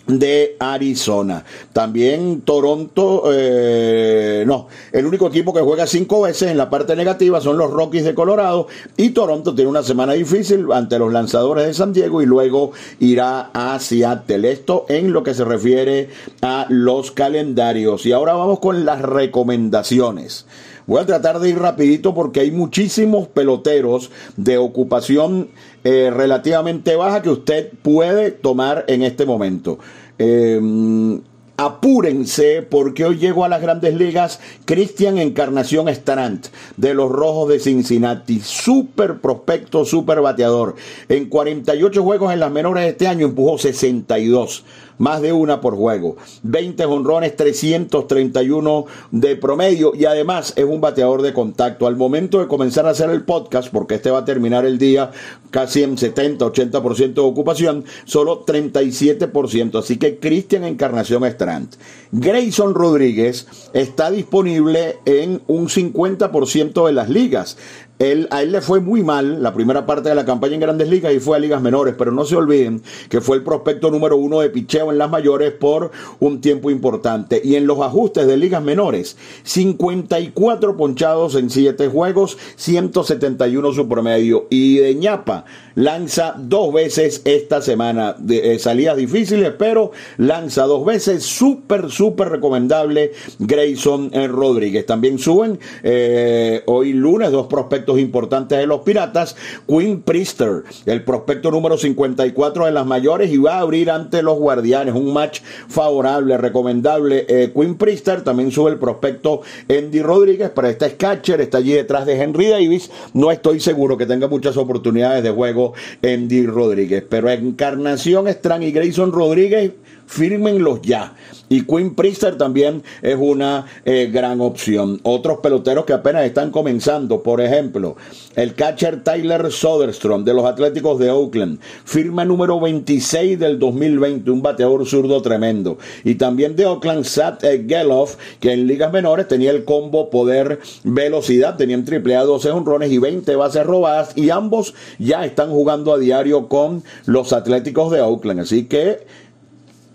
de 0.08 0.56
Arizona. 0.60 1.44
También 1.74 2.42
Toronto, 2.42 3.24
eh, 3.32 4.44
no, 4.46 4.68
el 4.92 5.06
único 5.06 5.28
equipo 5.28 5.54
que 5.54 5.62
juega 5.62 5.88
cinco 5.88 6.22
veces 6.22 6.52
en 6.52 6.58
la 6.58 6.70
parte 6.70 6.96
negativa 6.96 7.40
son 7.42 7.58
los 7.58 7.72
Rockies 7.72 8.04
de 8.04 8.16
Colorado 8.16 8.68
y 8.98 9.12
Toronto 9.12 9.56
tiene 9.56 9.70
una 9.70 9.84
semana 9.84 10.14
difícil 10.14 10.72
ante 10.72 11.00
los 11.00 11.12
lanzadores 11.12 11.68
de 11.68 11.74
San 11.74 11.94
Diego 11.94 12.22
y 12.22 12.26
luego 12.26 12.72
irá 13.00 13.52
a 13.54 13.80
Seattle. 13.80 14.52
Esto 14.52 14.86
en 14.90 15.14
lo 15.14 15.24
que 15.24 15.34
se 15.34 15.46
refiere 15.46 16.10
a 16.42 16.66
los 16.70 17.12
calendarios. 17.12 18.06
Y 18.06 18.12
ahora 18.12 18.34
vamos 18.34 18.60
con 18.60 18.86
las 18.86 19.02
recomendaciones. 19.02 20.46
Voy 20.88 21.02
a 21.02 21.06
tratar 21.06 21.40
de 21.40 21.50
ir 21.50 21.60
rapidito 21.60 22.14
porque 22.14 22.40
hay 22.42 22.52
muchísimos 22.52 23.28
peloteros 23.28 24.12
de 24.38 24.58
ocupación 24.58 25.50
eh, 25.84 26.12
relativamente 26.14 26.96
baja 26.96 27.22
que 27.22 27.30
usted 27.30 27.72
puede 27.82 28.32
tomar 28.32 28.86
en 28.88 29.04
este 29.04 29.26
momento. 29.26 29.80
Em, 30.18 31.22
apúrense 31.58 32.64
porque 32.64 33.06
hoy 33.06 33.18
llegó 33.18 33.46
a 33.46 33.50
las 33.50 33.62
grandes 33.62 33.94
ligas 33.94 34.40
Cristian 34.66 35.20
Encarnación 35.20 35.94
Starant 35.94 36.48
de 36.78 36.94
los 36.94 37.12
Rojos 37.12 37.50
de 37.50 37.60
Cincinnati. 37.60 38.40
Súper 38.40 39.20
prospecto, 39.20 39.86
súper 39.86 40.22
bateador. 40.22 40.76
En 41.08 41.30
48 41.30 42.04
juegos 42.04 42.34
en 42.34 42.40
las 42.40 42.52
menores 42.52 42.84
de 42.84 42.90
este 42.90 43.08
año 43.08 43.28
empujó 43.28 43.58
62 43.58 44.66
más 45.02 45.20
de 45.20 45.34
una 45.34 45.62
por 45.62 45.76
juego. 45.76 46.16
20 46.44 46.86
honrones, 46.86 47.36
331 47.36 48.86
de 49.10 49.36
promedio 49.36 49.94
y 49.96 50.06
además 50.06 50.54
es 50.56 50.66
un 50.66 50.80
bateador 50.80 51.24
de 51.24 51.34
contacto. 51.34 51.88
Al 51.88 51.96
momento 51.96 52.40
de 52.40 52.48
comenzar 52.48 52.86
a 52.86 52.92
hacer 52.92 53.10
el 53.10 53.24
podcast, 53.24 53.70
porque 53.72 53.96
este 53.96 54.12
va 54.12 54.20
a 54.20 54.26
terminar 54.26 54.64
el 54.64 54.78
día 54.78 55.10
casi 55.50 55.82
en 55.82 55.98
70, 55.98 56.46
80% 56.46 57.14
de 57.16 57.22
ocupación, 57.22 57.84
solo 58.06 58.46
37%. 58.46 59.80
Así 59.80 59.98
que 59.98 60.20
Cristian 60.20 60.66
Encarnación 60.66 61.26
Strand. 61.26 61.76
Grayson 62.12 62.76
Rodríguez 62.76 63.48
está 63.74 64.12
disponible 64.12 64.98
en 65.06 65.42
un 65.48 65.68
50% 65.68 66.86
de 66.86 66.94
las 66.94 67.10
ligas. 67.10 67.58
Él, 68.02 68.28
a 68.32 68.42
él 68.42 68.52
le 68.52 68.62
fue 68.62 68.80
muy 68.80 69.04
mal 69.04 69.44
la 69.44 69.54
primera 69.54 69.86
parte 69.86 70.10
de 70.10 70.16
la 70.16 70.26
campaña 70.26 70.56
en 70.56 70.60
grandes 70.60 70.90
ligas 70.90 71.14
y 71.14 71.20
fue 71.20 71.38
a 71.38 71.40
ligas 71.40 71.62
menores, 71.62 71.94
pero 71.96 72.12
no 72.12 72.26
se 72.26 72.36
olviden 72.36 72.82
que 73.10 73.22
fue 73.22 73.38
el 73.38 73.44
prospecto 73.44 73.92
número 73.92 74.18
uno 74.18 74.40
de 74.40 74.50
picheo 74.50 74.92
en 74.92 74.98
las 74.98 75.12
mayores 75.12 75.52
por 75.52 75.92
un 76.20 76.42
tiempo 76.42 76.72
importante. 76.72 77.40
Y 77.44 77.56
en 77.58 77.68
los 77.68 77.80
ajustes 77.80 78.26
de 78.26 78.38
ligas 78.38 78.64
menores, 78.64 79.18
54 79.44 80.76
ponchados 80.78 81.36
en 81.36 81.52
7 81.52 81.90
juegos, 81.90 82.40
171 82.56 83.72
su 83.72 83.88
promedio. 83.88 84.48
Y 84.50 84.78
de 84.78 84.96
ñapa 84.96 85.46
lanza 85.76 86.36
dos 86.38 86.74
veces 86.74 87.22
esta 87.26 87.62
semana. 87.62 88.16
Eh, 88.28 88.58
salidas 88.60 88.98
difíciles, 88.98 89.54
pero 89.58 89.92
lanza 90.18 90.64
dos 90.64 90.86
veces. 90.86 91.24
Súper, 91.24 91.92
súper 91.92 92.30
recomendable 92.30 93.12
Grayson 93.38 94.10
eh, 94.12 94.28
Rodríguez. 94.28 94.86
También 94.88 95.20
suben 95.20 95.60
eh, 95.84 96.64
hoy 96.66 96.94
lunes 96.94 97.32
dos 97.32 97.48
prospectos 97.48 97.91
importantes 98.00 98.58
de 98.58 98.68
los 98.68 98.82
Piratas, 98.82 99.36
Quinn 99.68 100.02
Priester, 100.02 100.64
el 100.86 101.04
prospecto 101.04 101.52
número 101.52 101.78
54 101.78 102.66
de 102.66 102.72
las 102.72 102.86
mayores 102.86 103.32
y 103.32 103.38
va 103.38 103.56
a 103.56 103.60
abrir 103.62 103.90
ante 103.90 104.22
los 104.22 104.38
Guardianes, 104.38 104.94
un 104.94 105.14
match 105.14 105.42
favorable, 105.68 106.38
recomendable. 106.38 107.26
Eh, 107.28 107.52
Quinn 107.54 107.76
Priester 107.76 108.22
también 108.24 108.52
sube 108.52 108.72
el 108.72 108.80
prospecto 108.80 109.42
Andy 109.70 110.02
Rodríguez, 110.02 110.52
pero 110.54 110.68
este 110.68 110.88
es 110.88 110.94
catcher, 110.94 111.42
está 111.42 111.60
allí 111.60 111.74
detrás 111.74 112.06
de 112.06 112.22
Henry 112.22 112.48
Davis. 112.48 112.92
No 113.14 113.32
estoy 113.32 113.60
seguro 113.60 113.98
que 113.98 114.06
tenga 114.06 114.28
muchas 114.28 114.58
oportunidades 114.58 115.24
de 115.24 115.32
juego 115.32 115.74
Andy 116.04 116.46
Rodríguez, 116.46 117.04
pero 117.08 117.30
Encarnación 117.30 118.28
Strang 118.28 118.64
y 118.64 118.72
Grayson 118.72 119.12
Rodríguez 119.12 119.72
fírmenlos 120.12 120.82
ya. 120.82 121.14
Y 121.48 121.66
Quinn 121.66 121.96
Priester 121.96 122.38
también 122.38 122.84
es 123.02 123.16
una 123.20 123.66
eh, 123.86 124.10
gran 124.12 124.42
opción. 124.42 125.00
Otros 125.04 125.40
peloteros 125.40 125.86
que 125.86 125.94
apenas 125.94 126.26
están 126.26 126.52
comenzando, 126.52 127.24
por 127.24 127.42
ejemplo, 127.42 127.96
el 128.36 128.54
catcher 128.54 129.04
Tyler 129.04 129.52
Soderstrom 129.52 130.24
de 130.24 130.34
los 130.34 130.46
Atléticos 130.46 131.00
de 131.00 131.12
Oakland, 131.12 131.60
firma 131.86 132.26
número 132.26 132.60
26 132.60 133.40
del 133.40 133.58
2020, 133.58 134.32
un 134.32 134.42
bateador 134.42 134.86
zurdo 134.86 135.22
tremendo. 135.22 135.78
Y 136.04 136.16
también 136.16 136.56
de 136.56 136.66
Oakland, 136.66 137.06
Sat 137.06 137.44
eh, 137.44 137.66
Geloff, 137.68 138.18
que 138.40 138.52
en 138.52 138.68
ligas 138.68 138.92
menores 138.92 139.28
tenía 139.28 139.52
el 139.52 139.64
combo 139.64 140.10
poder 140.10 140.60
velocidad, 140.84 141.56
tenían 141.56 141.86
triple 141.86 142.18
A 142.18 142.24
12 142.24 142.52
honrones 142.52 142.92
y 142.92 142.98
20 142.98 143.36
bases 143.36 143.66
robadas, 143.66 144.12
y 144.18 144.30
ambos 144.30 144.74
ya 145.00 145.26
están 145.26 145.50
jugando 145.50 145.94
a 145.94 146.00
diario 146.00 146.50
con 146.50 146.84
los 147.06 147.32
Atléticos 147.34 147.92
de 147.92 148.02
Oakland. 148.02 148.42
Así 148.42 148.66
que 148.66 149.06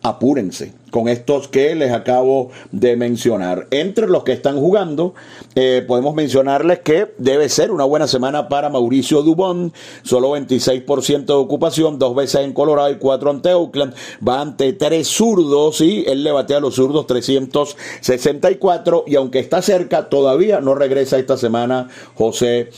apúrense 0.08 0.72
con 0.90 1.08
estos 1.08 1.48
que 1.48 1.74
les 1.74 1.92
acabo 1.92 2.50
de 2.72 2.96
mencionar. 2.96 3.66
Entre 3.70 4.06
los 4.06 4.22
que 4.24 4.32
están 4.32 4.58
jugando, 4.58 5.14
eh, 5.54 5.84
podemos 5.86 6.14
mencionarles 6.14 6.78
que 6.78 7.12
debe 7.18 7.48
ser 7.48 7.70
una 7.70 7.84
buena 7.84 8.06
semana 8.06 8.48
para 8.48 8.70
Mauricio 8.70 9.22
Dubón, 9.22 9.72
solo 10.02 10.30
26% 10.30 11.26
de 11.26 11.34
ocupación, 11.34 11.98
dos 11.98 12.14
veces 12.14 12.42
en 12.42 12.52
Colorado 12.52 12.90
y 12.90 12.96
cuatro 12.96 13.30
ante 13.30 13.52
Oakland, 13.52 13.94
va 14.26 14.40
ante 14.40 14.72
tres 14.72 15.08
zurdos 15.08 15.80
y 15.80 16.04
él 16.06 16.22
le 16.24 16.32
batea 16.32 16.58
a 16.58 16.60
los 16.60 16.76
zurdos 16.76 17.06
364 17.06 19.04
y 19.06 19.16
aunque 19.16 19.40
está 19.40 19.60
cerca, 19.60 20.08
todavía 20.08 20.60
no 20.60 20.74
regresa 20.74 21.18
esta 21.18 21.36
semana 21.36 21.88
José 22.14 22.70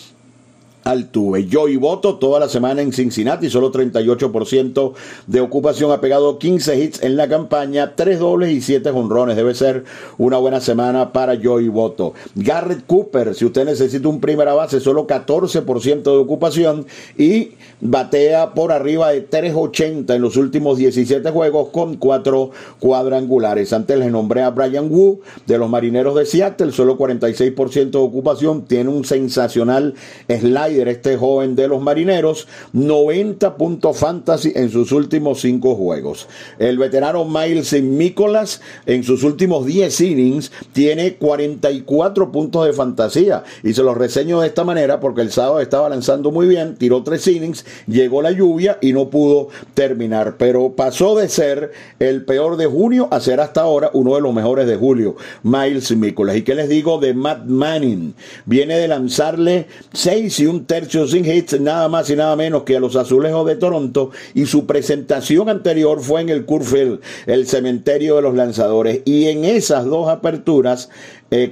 Altuve. 0.88 1.47
Joey 1.52 1.76
Voto 1.76 2.14
toda 2.14 2.40
la 2.40 2.49
semana 2.49 2.80
en 2.80 2.95
Cincinnati, 2.95 3.50
solo 3.50 3.71
38% 3.71 4.95
de 5.26 5.40
ocupación, 5.42 5.92
ha 5.92 6.00
pegado 6.00 6.38
15 6.38 6.83
hits 6.83 7.02
en 7.02 7.16
la 7.16 7.28
campaña, 7.28 7.95
3 7.95 8.18
dobles 8.18 8.52
y 8.52 8.62
7 8.62 8.90
jonrones. 8.90 9.37
Debe 9.37 9.54
ser 9.54 9.85
una 10.16 10.38
buena 10.38 10.62
semana 10.62 11.12
para 11.12 11.38
Joey 11.42 11.68
Voto. 11.68 12.14
Garrett 12.35 12.87
Cooper, 12.87 13.35
si 13.35 13.45
usted 13.45 13.66
necesita 13.66 14.09
un 14.09 14.18
primera 14.18 14.54
base, 14.54 14.80
solo 14.80 15.07
14% 15.07 16.02
de 16.02 16.16
ocupación 16.16 16.87
y 17.18 17.50
batea 17.83 18.54
por 18.54 18.73
arriba 18.73 19.11
de 19.11 19.28
3.80 19.28 20.14
en 20.14 20.23
los 20.23 20.38
últimos 20.38 20.78
17 20.78 21.30
juegos 21.30 21.68
con 21.68 21.97
4 21.97 22.50
cuadrangulares. 22.80 23.75
Antes 23.75 23.99
le 23.99 24.11
nombré 24.11 24.42
a 24.42 24.50
Brian 24.50 24.90
Wu 24.90 25.21
de 25.47 25.59
los 25.59 25.68
Marineros 25.68 26.14
de 26.14 26.25
Seattle, 26.25 26.73
solo 26.73 26.97
46% 26.97 27.90
de 27.90 27.99
ocupación, 27.99 28.64
tiene 28.64 28.88
un 28.88 29.04
sensacional 29.04 29.92
slider 30.28 30.77
este 30.87 31.16
joven 31.16 31.56
de 31.56 31.66
los 31.66 31.82
marineros, 31.82 32.47
90 32.73 33.56
puntos 33.56 33.97
fantasy 33.97 34.52
en 34.54 34.70
sus 34.70 34.92
últimos 34.92 35.40
5 35.40 35.75
juegos. 35.75 36.28
El 36.61 36.78
veterano 36.78 37.25
Miles 37.25 37.73
Nicholas 37.82 38.61
en 38.87 39.02
sus 39.02 39.25
últimos 39.25 39.66
10 39.66 40.00
innings 40.02 40.52
tiene 40.73 41.16
44 41.16 42.30
puntos 42.30 42.66
de 42.66 42.73
fantasía 42.73 43.42
y 43.64 43.75
se 43.75 43.82
los 43.82 43.97
reseño 43.97 44.40
de 44.40 44.47
esta 44.47 44.62
manera 44.62 45.00
porque 45.00 45.23
el 45.23 45.32
sábado 45.32 45.61
estaba 45.61 45.88
lanzando 45.88 46.30
muy 46.30 46.47
bien, 46.47 46.76
tiró 46.76 47.02
3 47.02 47.26
innings, 47.28 47.64
llegó 47.87 48.23
la 48.23 48.30
lluvia 48.30 48.78
y 48.80 48.92
no 48.92 49.08
pudo 49.11 49.49
terminar, 49.75 50.37
pero 50.38 50.75
pasó 50.76 51.16
de 51.16 51.28
ser 51.28 51.73
el 51.99 52.25
peor 52.25 52.56
de 52.56 52.66
junio 52.66 53.08
a 53.11 53.20
ser 53.20 53.40
hasta 53.40 53.62
ahora 53.62 53.90
uno 53.94 54.14
de 54.14 54.20
los 54.20 54.35
mejores 54.35 54.66
de 54.66 54.76
julio, 54.76 55.16
Miles 55.42 55.97
Nicholas. 55.97 56.37
¿Y 56.37 56.42
qué 56.42 56.54
les 56.54 56.68
digo 56.68 56.99
de 56.99 57.14
Matt 57.14 57.47
Manning? 57.47 58.14
Viene 58.44 58.78
de 58.78 58.88
lanzarle 58.88 59.66
6 59.92 60.40
y 60.40 60.47
un 60.47 60.66
tercio 60.68 61.08
sin 61.08 61.25
hits, 61.25 61.58
nada 61.60 61.88
más 61.88 62.08
y 62.10 62.14
nada 62.14 62.37
menos 62.37 62.62
que 62.62 62.76
a 62.76 62.80
los 62.80 62.94
azulejos 62.94 63.46
de 63.46 63.56
Toronto, 63.56 64.10
y 64.34 64.46
su 64.46 64.66
presentación 64.66 65.48
anterior 65.48 66.00
fue 66.00 66.20
en 66.20 66.28
el 66.28 66.44
Curfield, 66.44 67.00
el 67.26 67.48
cementerio 67.48 68.16
de 68.16 68.22
los 68.22 68.34
lanzadores, 68.34 69.00
y 69.04 69.26
en 69.26 69.44
esas 69.44 69.87
dos 69.87 70.08
aperturas, 70.08 70.90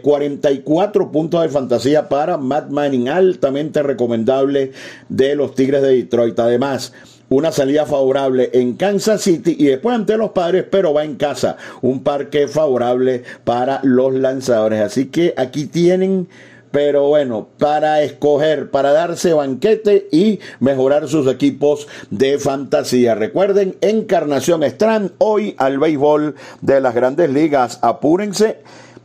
44 0.02 1.02
eh, 1.02 1.08
puntos 1.12 1.42
de 1.42 1.49
fantasía 1.49 2.08
para 2.08 2.37
Matt 2.37 2.70
Manning, 2.70 3.08
altamente 3.08 3.82
recomendable 3.82 4.73
de 5.08 5.35
los 5.35 5.54
Tigres 5.54 5.82
de 5.82 5.94
Detroit. 5.94 6.38
Además, 6.38 6.92
una 7.28 7.50
salida 7.50 7.87
favorable 7.87 8.50
en 8.52 8.76
Kansas 8.76 9.23
City 9.23 9.56
y 9.58 9.64
después 9.66 9.96
ante 9.96 10.16
los 10.16 10.30
padres, 10.30 10.64
pero 10.70 10.94
va 10.94 11.04
en 11.04 11.16
casa. 11.16 11.56
Un 11.82 12.02
parque 12.02 12.49
favorable 12.49 13.25
para 13.44 13.80
los 13.82 14.14
lanzadores. 14.14 14.80
Así 14.80 15.06
que 15.06 15.35
aquí 15.37 15.66
tienen 15.66 16.28
pero 16.76 17.09
bueno, 17.09 17.49
para 17.59 18.02
escoger, 18.02 18.71
para 18.71 18.92
darse 18.92 19.33
banquete 19.33 20.09
y 20.12 20.40
mejorar 20.61 21.09
sus 21.09 21.26
equipos 21.26 21.88
de 22.11 22.38
fantasía. 22.38 23.14
Recuerden, 23.14 23.76
Encarnación 23.80 24.62
Strand, 24.62 25.12
hoy 25.16 25.54
al 25.56 25.78
béisbol 25.78 26.35
de 26.61 26.83
las 26.83 26.95
grandes 26.95 27.30
ligas. 27.30 27.78
Apúrense 27.80 28.59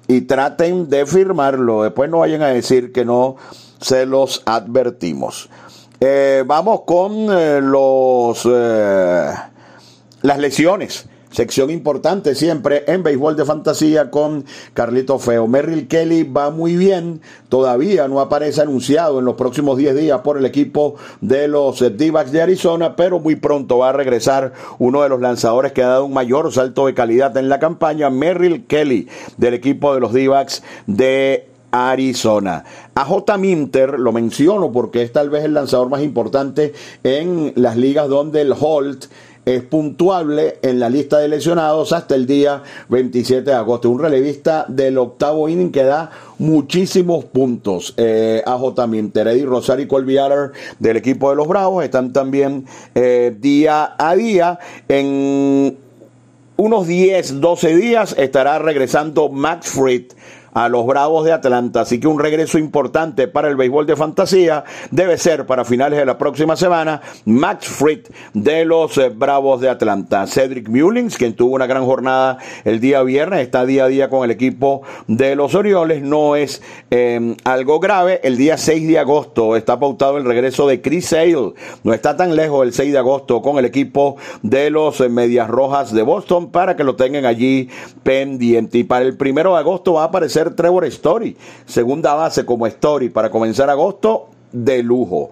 y 0.09 0.23
traten 0.23 0.89
de 0.89 1.05
firmarlo. 1.05 1.83
Después 1.83 2.09
no 2.09 2.19
vayan 2.19 2.41
a 2.41 2.49
decir 2.49 2.91
que 2.91 3.05
no 3.05 3.37
se 3.79 4.05
los 4.05 4.43
advertimos. 4.45 5.47
Eh, 6.01 6.43
vamos 6.45 6.81
con 6.81 7.29
eh, 7.31 7.61
los 7.61 8.45
eh, 8.51 9.31
las 10.23 10.39
lesiones. 10.39 11.05
Sección 11.31 11.69
importante 11.69 12.35
siempre 12.35 12.83
en 12.87 13.03
béisbol 13.03 13.37
de 13.37 13.45
fantasía 13.45 14.11
con 14.11 14.43
Carlito 14.73 15.17
Feo. 15.17 15.47
Merrill 15.47 15.87
Kelly 15.87 16.23
va 16.23 16.51
muy 16.51 16.75
bien, 16.75 17.21
todavía 17.47 18.09
no 18.09 18.19
aparece 18.19 18.61
anunciado 18.61 19.19
en 19.19 19.25
los 19.25 19.35
próximos 19.35 19.77
10 19.77 19.95
días 19.95 20.19
por 20.21 20.37
el 20.37 20.45
equipo 20.45 20.95
de 21.21 21.47
los 21.47 21.79
d 21.79 21.89
de 22.31 22.41
Arizona, 22.41 22.97
pero 22.97 23.19
muy 23.19 23.37
pronto 23.37 23.77
va 23.77 23.89
a 23.89 23.93
regresar 23.93 24.51
uno 24.77 25.03
de 25.03 25.09
los 25.09 25.21
lanzadores 25.21 25.71
que 25.71 25.83
ha 25.83 25.87
dado 25.87 26.05
un 26.05 26.13
mayor 26.13 26.51
salto 26.51 26.85
de 26.85 26.93
calidad 26.93 27.35
en 27.37 27.47
la 27.47 27.59
campaña, 27.59 28.09
Merrill 28.09 28.65
Kelly, 28.65 29.07
del 29.37 29.53
equipo 29.53 29.93
de 29.93 30.01
los 30.01 30.11
d 30.11 30.29
de 30.87 31.47
Arizona. 31.71 32.65
A 32.93 33.05
J. 33.05 33.37
Minter 33.37 33.97
lo 33.97 34.11
menciono 34.11 34.71
porque 34.71 35.01
es 35.01 35.11
tal 35.13 35.29
vez 35.29 35.45
el 35.45 35.53
lanzador 35.53 35.89
más 35.89 36.01
importante 36.01 36.73
en 37.03 37.53
las 37.55 37.77
ligas 37.77 38.09
donde 38.09 38.41
el 38.41 38.53
Holt 38.59 39.05
es 39.45 39.63
puntuable 39.63 40.59
en 40.61 40.79
la 40.79 40.89
lista 40.89 41.19
de 41.19 41.27
lesionados 41.27 41.93
hasta 41.93 42.15
el 42.15 42.25
día 42.25 42.63
27 42.89 43.49
de 43.49 43.55
agosto. 43.55 43.89
Un 43.89 43.99
relevista 43.99 44.65
del 44.67 44.97
octavo 44.97 45.49
inning 45.49 45.71
que 45.71 45.83
da 45.83 46.11
muchísimos 46.37 47.25
puntos 47.25 47.93
eh, 47.97 48.43
a 48.45 48.57
J. 48.57 48.87
Minter. 48.87 49.27
Eddie 49.27 49.45
Rosario 49.45 49.85
y 49.85 49.87
Colby 49.87 50.17
del 50.79 50.97
equipo 50.97 51.29
de 51.29 51.35
los 51.35 51.47
Bravos 51.47 51.83
están 51.83 52.13
también 52.13 52.65
eh, 52.93 53.35
día 53.39 53.95
a 53.97 54.15
día 54.15 54.59
en 54.87 55.77
unos 56.57 56.85
10, 56.85 57.41
12 57.41 57.75
días 57.75 58.15
estará 58.19 58.59
regresando 58.59 59.29
Max 59.29 59.69
Fried 59.69 60.11
a 60.53 60.69
los 60.69 60.85
Bravos 60.85 61.25
de 61.25 61.31
Atlanta. 61.31 61.81
Así 61.81 61.99
que 61.99 62.07
un 62.07 62.19
regreso 62.19 62.57
importante 62.57 63.27
para 63.27 63.47
el 63.47 63.55
béisbol 63.55 63.85
de 63.85 63.95
fantasía 63.95 64.63
debe 64.89 65.17
ser 65.17 65.45
para 65.45 65.65
finales 65.65 65.99
de 65.99 66.05
la 66.05 66.17
próxima 66.17 66.55
semana 66.55 67.01
Max 67.25 67.67
Fried 67.67 68.07
de 68.33 68.65
los 68.65 68.97
eh, 68.97 69.09
Bravos 69.09 69.61
de 69.61 69.69
Atlanta. 69.69 70.27
Cedric 70.27 70.69
Mullins, 70.69 71.17
quien 71.17 71.35
tuvo 71.35 71.55
una 71.55 71.67
gran 71.67 71.85
jornada 71.85 72.37
el 72.65 72.79
día 72.79 73.03
viernes, 73.03 73.41
está 73.41 73.65
día 73.65 73.85
a 73.85 73.87
día 73.87 74.09
con 74.09 74.23
el 74.23 74.31
equipo 74.31 74.81
de 75.07 75.35
los 75.35 75.55
Orioles. 75.55 76.01
No 76.01 76.35
es 76.35 76.61
em, 76.89 77.35
algo 77.43 77.79
grave. 77.79 78.19
El 78.23 78.37
día 78.37 78.57
6 78.57 78.87
de 78.87 78.99
agosto 78.99 79.55
está 79.55 79.79
pautado 79.79 80.17
el 80.17 80.25
regreso 80.25 80.67
de 80.67 80.81
Chris 80.81 81.07
Sale. 81.07 81.53
No 81.83 81.93
está 81.93 82.17
tan 82.17 82.35
lejos 82.35 82.65
el 82.65 82.73
6 82.73 82.91
de 82.91 82.97
agosto 82.97 83.41
con 83.41 83.57
el 83.57 83.65
equipo 83.65 84.17
de 84.41 84.69
los 84.69 84.99
eh, 85.01 85.09
Medias 85.09 85.49
Rojas 85.49 85.93
de 85.93 86.01
Boston 86.01 86.51
para 86.51 86.75
que 86.75 86.83
lo 86.83 86.95
tengan 86.95 87.25
allí 87.25 87.69
pendiente. 88.03 88.79
Y 88.79 88.83
para 88.83 89.05
el 89.05 89.17
primero 89.17 89.53
de 89.53 89.59
agosto 89.59 89.93
va 89.93 90.03
a 90.03 90.05
aparecer 90.05 90.40
Trevor 90.49 90.85
Story, 90.85 91.37
segunda 91.65 92.15
base 92.15 92.43
como 92.43 92.65
Story 92.65 93.09
para 93.09 93.29
comenzar 93.29 93.69
agosto 93.69 94.29
de 94.51 94.83
lujo. 94.83 95.29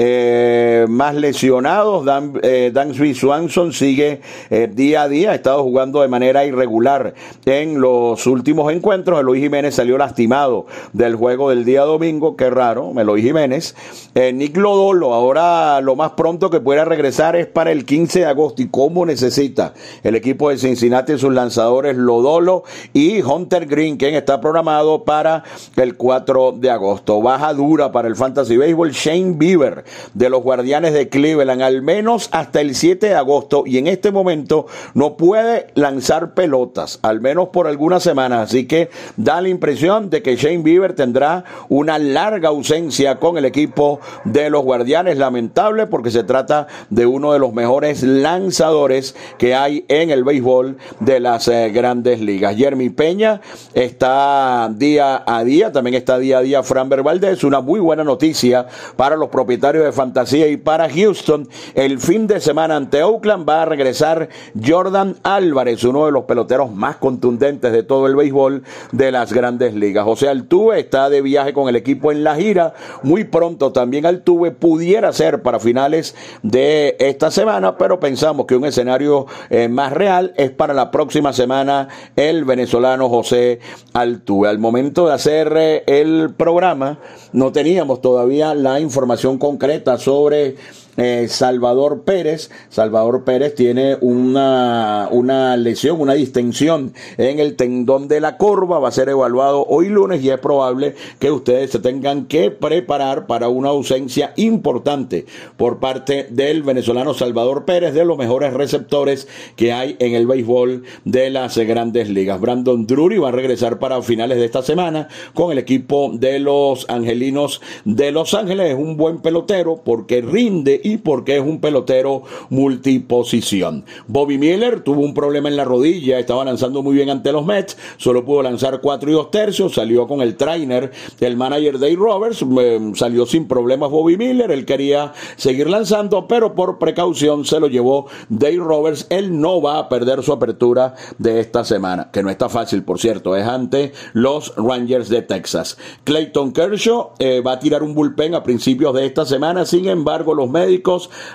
Eh, 0.00 0.86
más 0.88 1.16
lesionados, 1.16 2.04
Dan, 2.04 2.38
eh, 2.44 2.72
Swanson 3.16 3.72
sigue 3.72 4.20
eh, 4.48 4.70
día 4.72 5.02
a 5.02 5.08
día, 5.08 5.32
ha 5.32 5.34
estado 5.34 5.64
jugando 5.64 6.02
de 6.02 6.08
manera 6.08 6.44
irregular 6.44 7.14
en 7.44 7.80
los 7.80 8.24
últimos 8.28 8.72
encuentros. 8.72 9.18
Eloy 9.18 9.40
Jiménez 9.40 9.74
salió 9.74 9.98
lastimado 9.98 10.66
del 10.92 11.16
juego 11.16 11.50
del 11.50 11.64
día 11.64 11.82
domingo, 11.82 12.36
qué 12.36 12.48
raro, 12.48 12.92
Eloy 12.96 13.22
Jiménez. 13.22 13.74
Eh, 14.14 14.32
Nick 14.32 14.56
Lodolo, 14.56 15.14
ahora 15.14 15.80
lo 15.80 15.96
más 15.96 16.12
pronto 16.12 16.48
que 16.48 16.60
pueda 16.60 16.84
regresar 16.84 17.34
es 17.34 17.48
para 17.48 17.72
el 17.72 17.84
15 17.84 18.20
de 18.20 18.26
agosto. 18.26 18.62
¿Y 18.62 18.68
cómo 18.68 19.04
necesita 19.04 19.74
el 20.04 20.14
equipo 20.14 20.50
de 20.50 20.58
Cincinnati 20.58 21.18
sus 21.18 21.34
lanzadores 21.34 21.96
Lodolo 21.96 22.62
y 22.92 23.20
Hunter 23.20 23.66
Green, 23.66 23.96
quien 23.96 24.14
está 24.14 24.40
programado 24.40 25.02
para 25.02 25.42
el 25.74 25.96
4 25.96 26.52
de 26.52 26.70
agosto? 26.70 27.20
Baja 27.20 27.52
dura 27.52 27.90
para 27.90 28.06
el 28.06 28.14
Fantasy 28.14 28.56
Baseball, 28.56 28.92
Shane 28.92 29.34
Bieber 29.36 29.87
de 30.14 30.30
los 30.30 30.42
Guardianes 30.42 30.92
de 30.92 31.08
Cleveland, 31.08 31.62
al 31.62 31.82
menos 31.82 32.28
hasta 32.32 32.60
el 32.60 32.74
7 32.74 33.08
de 33.08 33.14
agosto, 33.14 33.64
y 33.66 33.78
en 33.78 33.86
este 33.86 34.12
momento 34.12 34.66
no 34.94 35.16
puede 35.16 35.68
lanzar 35.74 36.34
pelotas, 36.34 36.98
al 37.02 37.20
menos 37.20 37.48
por 37.48 37.66
algunas 37.66 38.02
semanas. 38.02 38.48
Así 38.48 38.66
que 38.66 38.90
da 39.16 39.40
la 39.40 39.48
impresión 39.48 40.10
de 40.10 40.22
que 40.22 40.36
Shane 40.36 40.62
Bieber 40.62 40.94
tendrá 40.94 41.44
una 41.68 41.98
larga 41.98 42.48
ausencia 42.48 43.16
con 43.16 43.38
el 43.38 43.44
equipo 43.44 44.00
de 44.24 44.50
los 44.50 44.62
Guardianes. 44.62 45.18
Lamentable 45.18 45.86
porque 45.86 46.10
se 46.10 46.24
trata 46.24 46.66
de 46.90 47.06
uno 47.06 47.32
de 47.32 47.38
los 47.38 47.52
mejores 47.52 48.02
lanzadores 48.02 49.14
que 49.38 49.54
hay 49.54 49.84
en 49.88 50.10
el 50.10 50.24
béisbol 50.24 50.76
de 51.00 51.20
las 51.20 51.48
eh, 51.48 51.70
grandes 51.70 52.20
ligas. 52.20 52.56
Jeremy 52.56 52.90
Peña 52.90 53.40
está 53.74 54.70
día 54.74 55.22
a 55.26 55.44
día, 55.44 55.72
también 55.72 55.94
está 55.94 56.18
día 56.18 56.38
a 56.38 56.42
día 56.42 56.62
Fran 56.62 56.88
Valdez, 56.88 57.44
una 57.44 57.60
muy 57.60 57.80
buena 57.80 58.04
noticia 58.04 58.66
para 58.96 59.16
los 59.16 59.28
propietarios 59.28 59.77
de 59.84 59.92
fantasía 59.92 60.48
y 60.48 60.56
para 60.56 60.88
Houston, 60.88 61.48
el 61.74 61.98
fin 62.00 62.26
de 62.26 62.40
semana 62.40 62.76
ante 62.76 63.02
Oakland 63.02 63.48
va 63.48 63.62
a 63.62 63.64
regresar 63.64 64.28
Jordan 64.60 65.16
Álvarez, 65.22 65.84
uno 65.84 66.06
de 66.06 66.12
los 66.12 66.24
peloteros 66.24 66.72
más 66.72 66.96
contundentes 66.96 67.72
de 67.72 67.82
todo 67.82 68.06
el 68.06 68.16
béisbol 68.16 68.62
de 68.92 69.12
las 69.12 69.32
grandes 69.32 69.74
ligas. 69.74 70.04
José 70.04 70.28
Altuve 70.28 70.80
está 70.80 71.10
de 71.10 71.22
viaje 71.22 71.52
con 71.52 71.68
el 71.68 71.76
equipo 71.76 72.10
en 72.10 72.24
la 72.24 72.36
gira. 72.36 72.74
Muy 73.02 73.24
pronto 73.24 73.72
también 73.72 74.06
Altuve 74.06 74.50
pudiera 74.50 75.12
ser 75.12 75.42
para 75.42 75.60
finales 75.60 76.16
de 76.42 76.96
esta 76.98 77.30
semana, 77.30 77.76
pero 77.76 78.00
pensamos 78.00 78.46
que 78.46 78.56
un 78.56 78.64
escenario 78.64 79.26
eh, 79.50 79.68
más 79.68 79.92
real 79.92 80.32
es 80.36 80.50
para 80.50 80.74
la 80.74 80.90
próxima 80.90 81.32
semana 81.32 81.88
el 82.16 82.44
venezolano 82.44 83.08
José 83.08 83.60
Altuve. 83.92 84.48
Al 84.48 84.58
momento 84.58 85.06
de 85.06 85.14
hacer 85.14 85.54
eh, 85.56 85.84
el 85.86 86.34
programa, 86.34 86.98
no 87.32 87.52
teníamos 87.52 88.00
todavía 88.00 88.54
la 88.54 88.80
información 88.80 89.38
concreta 89.38 89.67
sobre 89.98 90.56
eh, 90.98 91.28
Salvador 91.28 92.02
Pérez. 92.02 92.50
Salvador 92.68 93.24
Pérez 93.24 93.54
tiene 93.54 93.96
una, 94.00 95.08
una 95.10 95.56
lesión, 95.56 96.00
una 96.00 96.14
distensión 96.14 96.92
en 97.16 97.38
el 97.38 97.56
tendón 97.56 98.08
de 98.08 98.20
la 98.20 98.36
corva. 98.36 98.78
Va 98.78 98.88
a 98.88 98.92
ser 98.92 99.08
evaluado 99.08 99.64
hoy 99.68 99.88
lunes 99.88 100.22
y 100.22 100.30
es 100.30 100.38
probable 100.38 100.96
que 101.18 101.30
ustedes 101.30 101.70
se 101.70 101.78
tengan 101.78 102.26
que 102.26 102.50
preparar 102.50 103.26
para 103.26 103.48
una 103.48 103.70
ausencia 103.70 104.32
importante 104.36 105.24
por 105.56 105.78
parte 105.78 106.26
del 106.30 106.62
venezolano 106.62 107.14
Salvador 107.14 107.64
Pérez, 107.64 107.94
de 107.94 108.04
los 108.04 108.18
mejores 108.18 108.52
receptores 108.52 109.28
que 109.56 109.72
hay 109.72 109.96
en 110.00 110.14
el 110.14 110.26
béisbol 110.26 110.82
de 111.04 111.30
las 111.30 111.56
grandes 111.58 112.08
ligas. 112.08 112.40
Brandon 112.40 112.86
Drury 112.86 113.18
va 113.18 113.28
a 113.28 113.32
regresar 113.32 113.78
para 113.78 114.02
finales 114.02 114.38
de 114.38 114.44
esta 114.44 114.62
semana 114.62 115.08
con 115.34 115.52
el 115.52 115.58
equipo 115.58 116.10
de 116.12 116.40
los 116.40 116.90
Angelinos 116.90 117.60
de 117.84 118.10
Los 118.10 118.34
Ángeles. 118.34 118.72
Es 118.72 118.78
un 118.78 118.96
buen 118.96 119.18
pelotero 119.18 119.80
porque 119.84 120.20
rinde 120.20 120.80
porque 120.96 121.36
es 121.36 121.42
un 121.42 121.60
pelotero 121.60 122.22
multiposición. 122.50 123.84
Bobby 124.06 124.38
Miller 124.38 124.80
tuvo 124.80 125.02
un 125.02 125.14
problema 125.14 125.48
en 125.48 125.56
la 125.56 125.64
rodilla, 125.64 126.18
estaba 126.18 126.44
lanzando 126.44 126.82
muy 126.82 126.94
bien 126.94 127.10
ante 127.10 127.32
los 127.32 127.44
Mets, 127.44 127.76
solo 127.96 128.24
pudo 128.24 128.42
lanzar 128.42 128.80
cuatro 128.80 129.10
y 129.10 129.12
dos 129.12 129.30
tercios, 129.30 129.74
salió 129.74 130.06
con 130.06 130.20
el 130.20 130.36
trainer 130.36 130.90
del 131.20 131.36
manager 131.36 131.78
Dave 131.78 131.96
Roberts, 131.96 132.44
eh, 132.60 132.92
salió 132.94 133.26
sin 133.26 133.46
problemas 133.46 133.90
Bobby 133.90 134.16
Miller, 134.16 134.50
él 134.50 134.64
quería 134.64 135.12
seguir 135.36 135.68
lanzando, 135.68 136.26
pero 136.26 136.54
por 136.54 136.78
precaución 136.78 137.44
se 137.44 137.60
lo 137.60 137.68
llevó 137.68 138.06
Dave 138.28 138.56
Roberts, 138.56 139.06
él 139.10 139.40
no 139.40 139.60
va 139.60 139.78
a 139.78 139.88
perder 139.88 140.22
su 140.22 140.32
apertura 140.32 140.94
de 141.18 141.40
esta 141.40 141.64
semana, 141.64 142.10
que 142.12 142.22
no 142.22 142.30
está 142.30 142.48
fácil, 142.48 142.82
por 142.82 142.98
cierto, 142.98 143.36
es 143.36 143.46
ante 143.46 143.92
los 144.12 144.54
Rangers 144.56 145.08
de 145.08 145.22
Texas. 145.22 145.76
Clayton 146.04 146.52
Kershaw 146.52 147.10
eh, 147.18 147.40
va 147.40 147.52
a 147.52 147.58
tirar 147.58 147.82
un 147.82 147.94
bullpen 147.94 148.34
a 148.34 148.42
principios 148.42 148.94
de 148.94 149.06
esta 149.06 149.24
semana, 149.24 149.64
sin 149.64 149.88
embargo, 149.88 150.34
los 150.34 150.48
médicos 150.50 150.77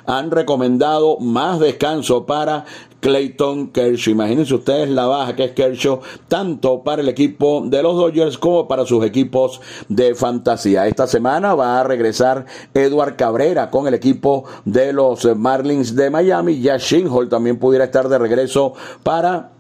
han 0.05 0.31
recomendado 0.31 1.17
más 1.19 1.59
descanso 1.59 2.25
para 2.25 2.65
Clayton 2.99 3.67
Kershaw. 3.67 4.13
Imagínense 4.13 4.55
ustedes 4.55 4.89
la 4.89 5.05
baja 5.05 5.35
que 5.35 5.43
es 5.43 5.51
Kershaw, 5.51 5.99
tanto 6.29 6.83
para 6.83 7.01
el 7.01 7.09
equipo 7.09 7.61
de 7.65 7.83
los 7.83 7.95
Dodgers 7.95 8.37
como 8.37 8.67
para 8.67 8.85
sus 8.85 9.05
equipos 9.05 9.59
de 9.89 10.15
fantasía. 10.15 10.87
Esta 10.87 11.05
semana 11.05 11.53
va 11.53 11.79
a 11.79 11.83
regresar 11.83 12.45
Edward 12.73 13.17
Cabrera 13.17 13.69
con 13.69 13.87
el 13.87 13.93
equipo 13.93 14.45
de 14.63 14.93
los 14.93 15.25
Marlins 15.35 15.95
de 15.95 16.09
Miami. 16.09 16.61
Ya 16.61 16.77
Shinhold 16.77 17.29
también 17.29 17.59
pudiera 17.59 17.85
estar 17.85 18.07
de 18.07 18.17
regreso 18.17 18.73
para 19.03 19.51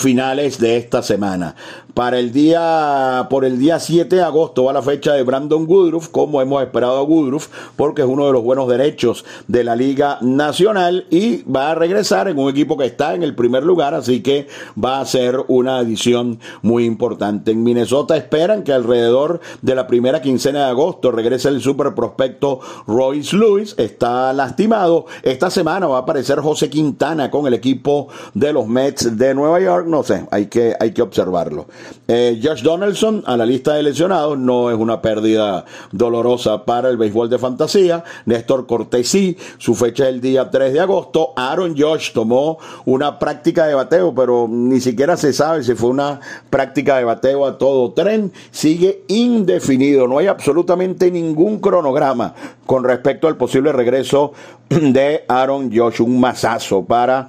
finales 0.00 0.58
de 0.58 0.78
esta 0.78 1.02
semana. 1.02 1.54
Para 1.94 2.18
el 2.18 2.32
día, 2.32 3.26
por 3.28 3.44
el 3.44 3.58
día 3.58 3.78
7 3.78 4.16
de 4.16 4.22
agosto 4.22 4.64
va 4.64 4.72
la 4.72 4.80
fecha 4.80 5.12
de 5.12 5.22
Brandon 5.22 5.66
Woodruff, 5.68 6.08
como 6.08 6.40
hemos 6.40 6.62
esperado 6.62 6.96
a 6.96 7.02
Woodruff, 7.02 7.48
porque 7.76 8.02
es 8.02 8.08
uno 8.08 8.26
de 8.26 8.32
los 8.32 8.42
buenos 8.42 8.68
derechos 8.68 9.24
de 9.48 9.64
la 9.64 9.76
Liga 9.76 10.18
Nacional 10.22 11.06
y 11.10 11.42
va 11.42 11.70
a 11.70 11.74
regresar 11.74 12.28
en 12.28 12.38
un 12.38 12.48
equipo 12.48 12.78
que 12.78 12.86
está 12.86 13.14
en 13.14 13.22
el 13.22 13.34
primer 13.34 13.64
lugar, 13.64 13.94
así 13.94 14.22
que 14.22 14.46
va 14.82 15.00
a 15.00 15.04
ser 15.04 15.44
una 15.48 15.78
adición 15.78 16.38
muy 16.62 16.84
importante. 16.84 17.50
En 17.50 17.62
Minnesota 17.62 18.16
esperan 18.16 18.62
que 18.62 18.72
alrededor 18.72 19.40
de 19.60 19.74
la 19.74 19.86
primera 19.86 20.22
quincena 20.22 20.60
de 20.60 20.70
agosto 20.70 21.10
regrese 21.10 21.48
el 21.48 21.60
super 21.60 21.94
prospecto 21.94 22.60
Royce 22.86 23.36
Lewis, 23.36 23.74
está 23.76 24.32
lastimado. 24.32 25.06
Esta 25.22 25.50
semana 25.50 25.88
va 25.88 25.98
a 25.98 26.00
aparecer 26.00 26.40
José 26.40 26.70
Quintana 26.70 27.30
con 27.30 27.46
el 27.46 27.54
equipo 27.54 28.08
de 28.32 28.52
los 28.52 28.66
Mets 28.66 29.18
de 29.18 29.34
Nueva 29.34 29.60
York, 29.60 29.86
no 29.90 30.02
sé, 30.02 30.26
hay 30.30 30.46
que, 30.46 30.74
hay 30.78 30.92
que 30.92 31.02
observarlo. 31.02 31.66
Eh, 32.08 32.40
Josh 32.42 32.62
Donaldson 32.62 33.22
a 33.26 33.36
la 33.36 33.44
lista 33.44 33.74
de 33.74 33.82
lesionados 33.82 34.38
no 34.38 34.70
es 34.70 34.76
una 34.76 35.02
pérdida 35.02 35.64
dolorosa 35.92 36.64
para 36.64 36.88
el 36.88 36.96
béisbol 36.96 37.28
de 37.28 37.38
fantasía. 37.38 38.04
Néstor 38.24 38.66
Cortesí, 38.66 39.36
su 39.58 39.74
fecha 39.74 40.04
es 40.04 40.14
el 40.14 40.20
día 40.20 40.50
3 40.50 40.72
de 40.72 40.80
agosto. 40.80 41.32
Aaron 41.36 41.76
Josh 41.76 42.12
tomó 42.12 42.58
una 42.84 43.18
práctica 43.18 43.66
de 43.66 43.74
bateo, 43.74 44.14
pero 44.14 44.46
ni 44.48 44.80
siquiera 44.80 45.16
se 45.16 45.32
sabe 45.32 45.62
si 45.62 45.74
fue 45.74 45.90
una 45.90 46.20
práctica 46.48 46.96
de 46.96 47.04
bateo 47.04 47.46
a 47.46 47.58
todo 47.58 47.92
tren. 47.92 48.32
Sigue 48.50 49.04
indefinido, 49.08 50.06
no 50.06 50.18
hay 50.18 50.28
absolutamente 50.28 51.10
ningún 51.10 51.58
cronograma 51.58 52.34
con 52.66 52.84
respecto 52.84 53.28
al 53.28 53.36
posible 53.36 53.72
regreso 53.72 54.32
de 54.68 55.24
Aaron 55.28 55.70
Josh. 55.74 56.00
Un 56.00 56.20
masazo 56.20 56.84
para 56.84 57.28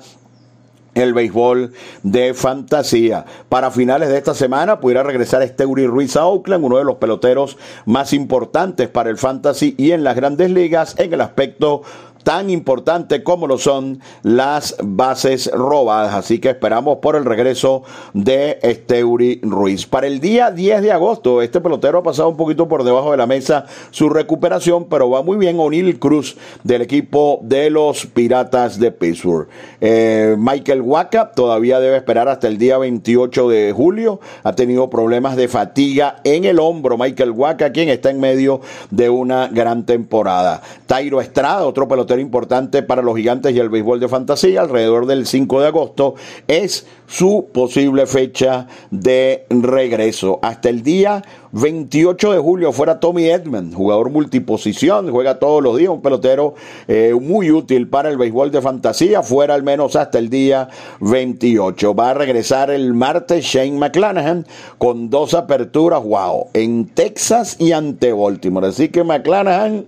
el 0.96 1.14
béisbol 1.14 1.74
de 2.04 2.34
fantasía. 2.34 3.26
Para 3.50 3.72
finales 3.72 4.10
de 4.10 4.18
esta 4.18 4.34
semana 4.34 4.80
pudiera 4.80 5.04
regresar 5.04 5.48
Steuri 5.48 5.88
Ruiz 5.88 6.16
a 6.16 6.26
Oakland, 6.26 6.66
uno 6.66 6.78
de 6.78 6.84
los 6.84 6.98
peloteros 6.98 7.58
más 7.86 8.14
importantes 8.14 8.90
para 8.90 9.10
el 9.10 9.18
fantasy 9.18 9.76
y 9.78 9.92
en 9.92 10.04
las 10.04 10.16
grandes 10.16 10.52
ligas 10.52 10.96
en 10.98 11.14
el 11.14 11.22
aspecto 11.22 11.84
tan 12.24 12.50
importante 12.50 13.24
como 13.24 13.48
lo 13.48 13.58
son 13.58 14.00
las 14.24 14.76
bases 14.84 15.50
robadas. 15.54 16.14
Así 16.14 16.40
que 16.40 16.50
esperamos 16.50 16.98
por 16.98 17.16
el 17.16 17.26
regreso 17.26 17.84
de 18.14 18.60
Esteuri 18.62 19.40
Ruiz. 19.44 19.86
Para 19.86 20.08
el 20.08 20.20
día 20.20 20.52
10 20.52 20.82
de 20.82 20.92
agosto, 20.92 21.42
este 21.42 21.62
pelotero 21.62 22.00
ha 22.00 22.04
pasado 22.04 22.30
un 22.30 22.38
poquito 22.38 22.68
por 22.68 22.84
debajo 22.84 23.12
de 23.12 23.18
la 23.18 23.28
mesa 23.28 23.66
su 23.92 24.10
recuperación, 24.10 24.86
pero 24.86 25.10
va 25.10 25.24
muy 25.24 25.38
bien 25.38 25.60
O'Neill 25.60 26.00
Cruz 26.00 26.38
del 26.64 26.82
equipo 26.82 27.40
de 27.44 27.70
los 27.70 28.06
Piratas 28.06 28.80
de 28.80 28.92
Pittsburgh. 28.92 29.48
Eh, 29.80 30.36
Michael 30.38 30.82
Waka 30.82 31.32
todavía 31.32 31.80
debe 31.80 31.98
esperar 31.98 32.28
hasta 32.28 32.48
el 32.48 32.58
día 32.58 32.78
28 32.78 33.50
de 33.50 33.74
julio. 33.76 34.20
Ha 34.44 34.54
tenido 34.54 34.90
problemas 34.90 35.36
de 35.36 35.48
fatiga 35.48 36.18
en 36.24 36.46
el 36.46 36.60
hombro. 36.60 36.98
Michael 36.98 37.32
Waka, 37.32 37.72
quien 37.72 37.90
está 37.90 38.10
en 38.10 38.20
medio 38.20 38.62
de 38.90 39.10
una 39.10 39.48
gran 39.48 39.86
temporada. 39.86 40.62
Tairo 40.86 41.22
Estrada, 41.22 41.66
otro 41.66 41.88
pelotero 41.88 42.11
importante 42.20 42.84
para 42.84 43.02
los 43.02 43.16
gigantes 43.16 43.54
y 43.56 43.60
el 43.60 43.70
béisbol 43.70 44.00
de 44.00 44.08
fantasía, 44.08 44.62
alrededor 44.62 45.06
del 45.06 45.26
5 45.26 45.62
de 45.62 45.68
agosto, 45.68 46.16
es 46.48 46.86
su 47.08 47.48
posible 47.52 48.06
fecha 48.06 48.68
de 48.90 49.46
regreso. 49.50 50.40
Hasta 50.42 50.70
el 50.70 50.82
día 50.82 51.24
28 51.52 52.32
de 52.32 52.40
julio 52.40 52.72
fuera 52.72 53.00
Tommy 53.00 53.26
Edman, 53.26 53.74
jugador 53.74 54.10
multiposición, 54.10 55.12
juega 55.12 55.38
todos 55.40 55.62
los 55.62 55.78
días, 55.78 55.90
un 55.90 56.02
pelotero 56.02 56.56
eh, 56.88 57.14
muy 57.20 57.52
útil 57.52 57.88
para 57.90 58.10
el 58.10 58.18
béisbol 58.18 58.52
de 58.52 58.62
fantasía, 58.62 59.24
fuera 59.24 59.54
al 59.54 59.64
menos 59.64 59.96
hasta 59.96 60.20
el 60.20 60.30
día 60.30 60.70
28. 61.02 61.94
Va 61.94 62.12
a 62.12 62.14
regresar 62.14 62.72
el 62.72 62.94
martes 62.94 63.44
Shane 63.44 63.78
McClanahan 63.78 64.46
con 64.78 65.10
dos 65.10 65.34
aperturas, 65.34 66.04
wow, 66.04 66.48
en 66.54 66.88
Texas 66.88 67.58
y 67.60 67.74
ante 67.74 68.14
Baltimore. 68.14 68.68
Así 68.68 68.90
que 68.90 69.04
McClanahan 69.04 69.86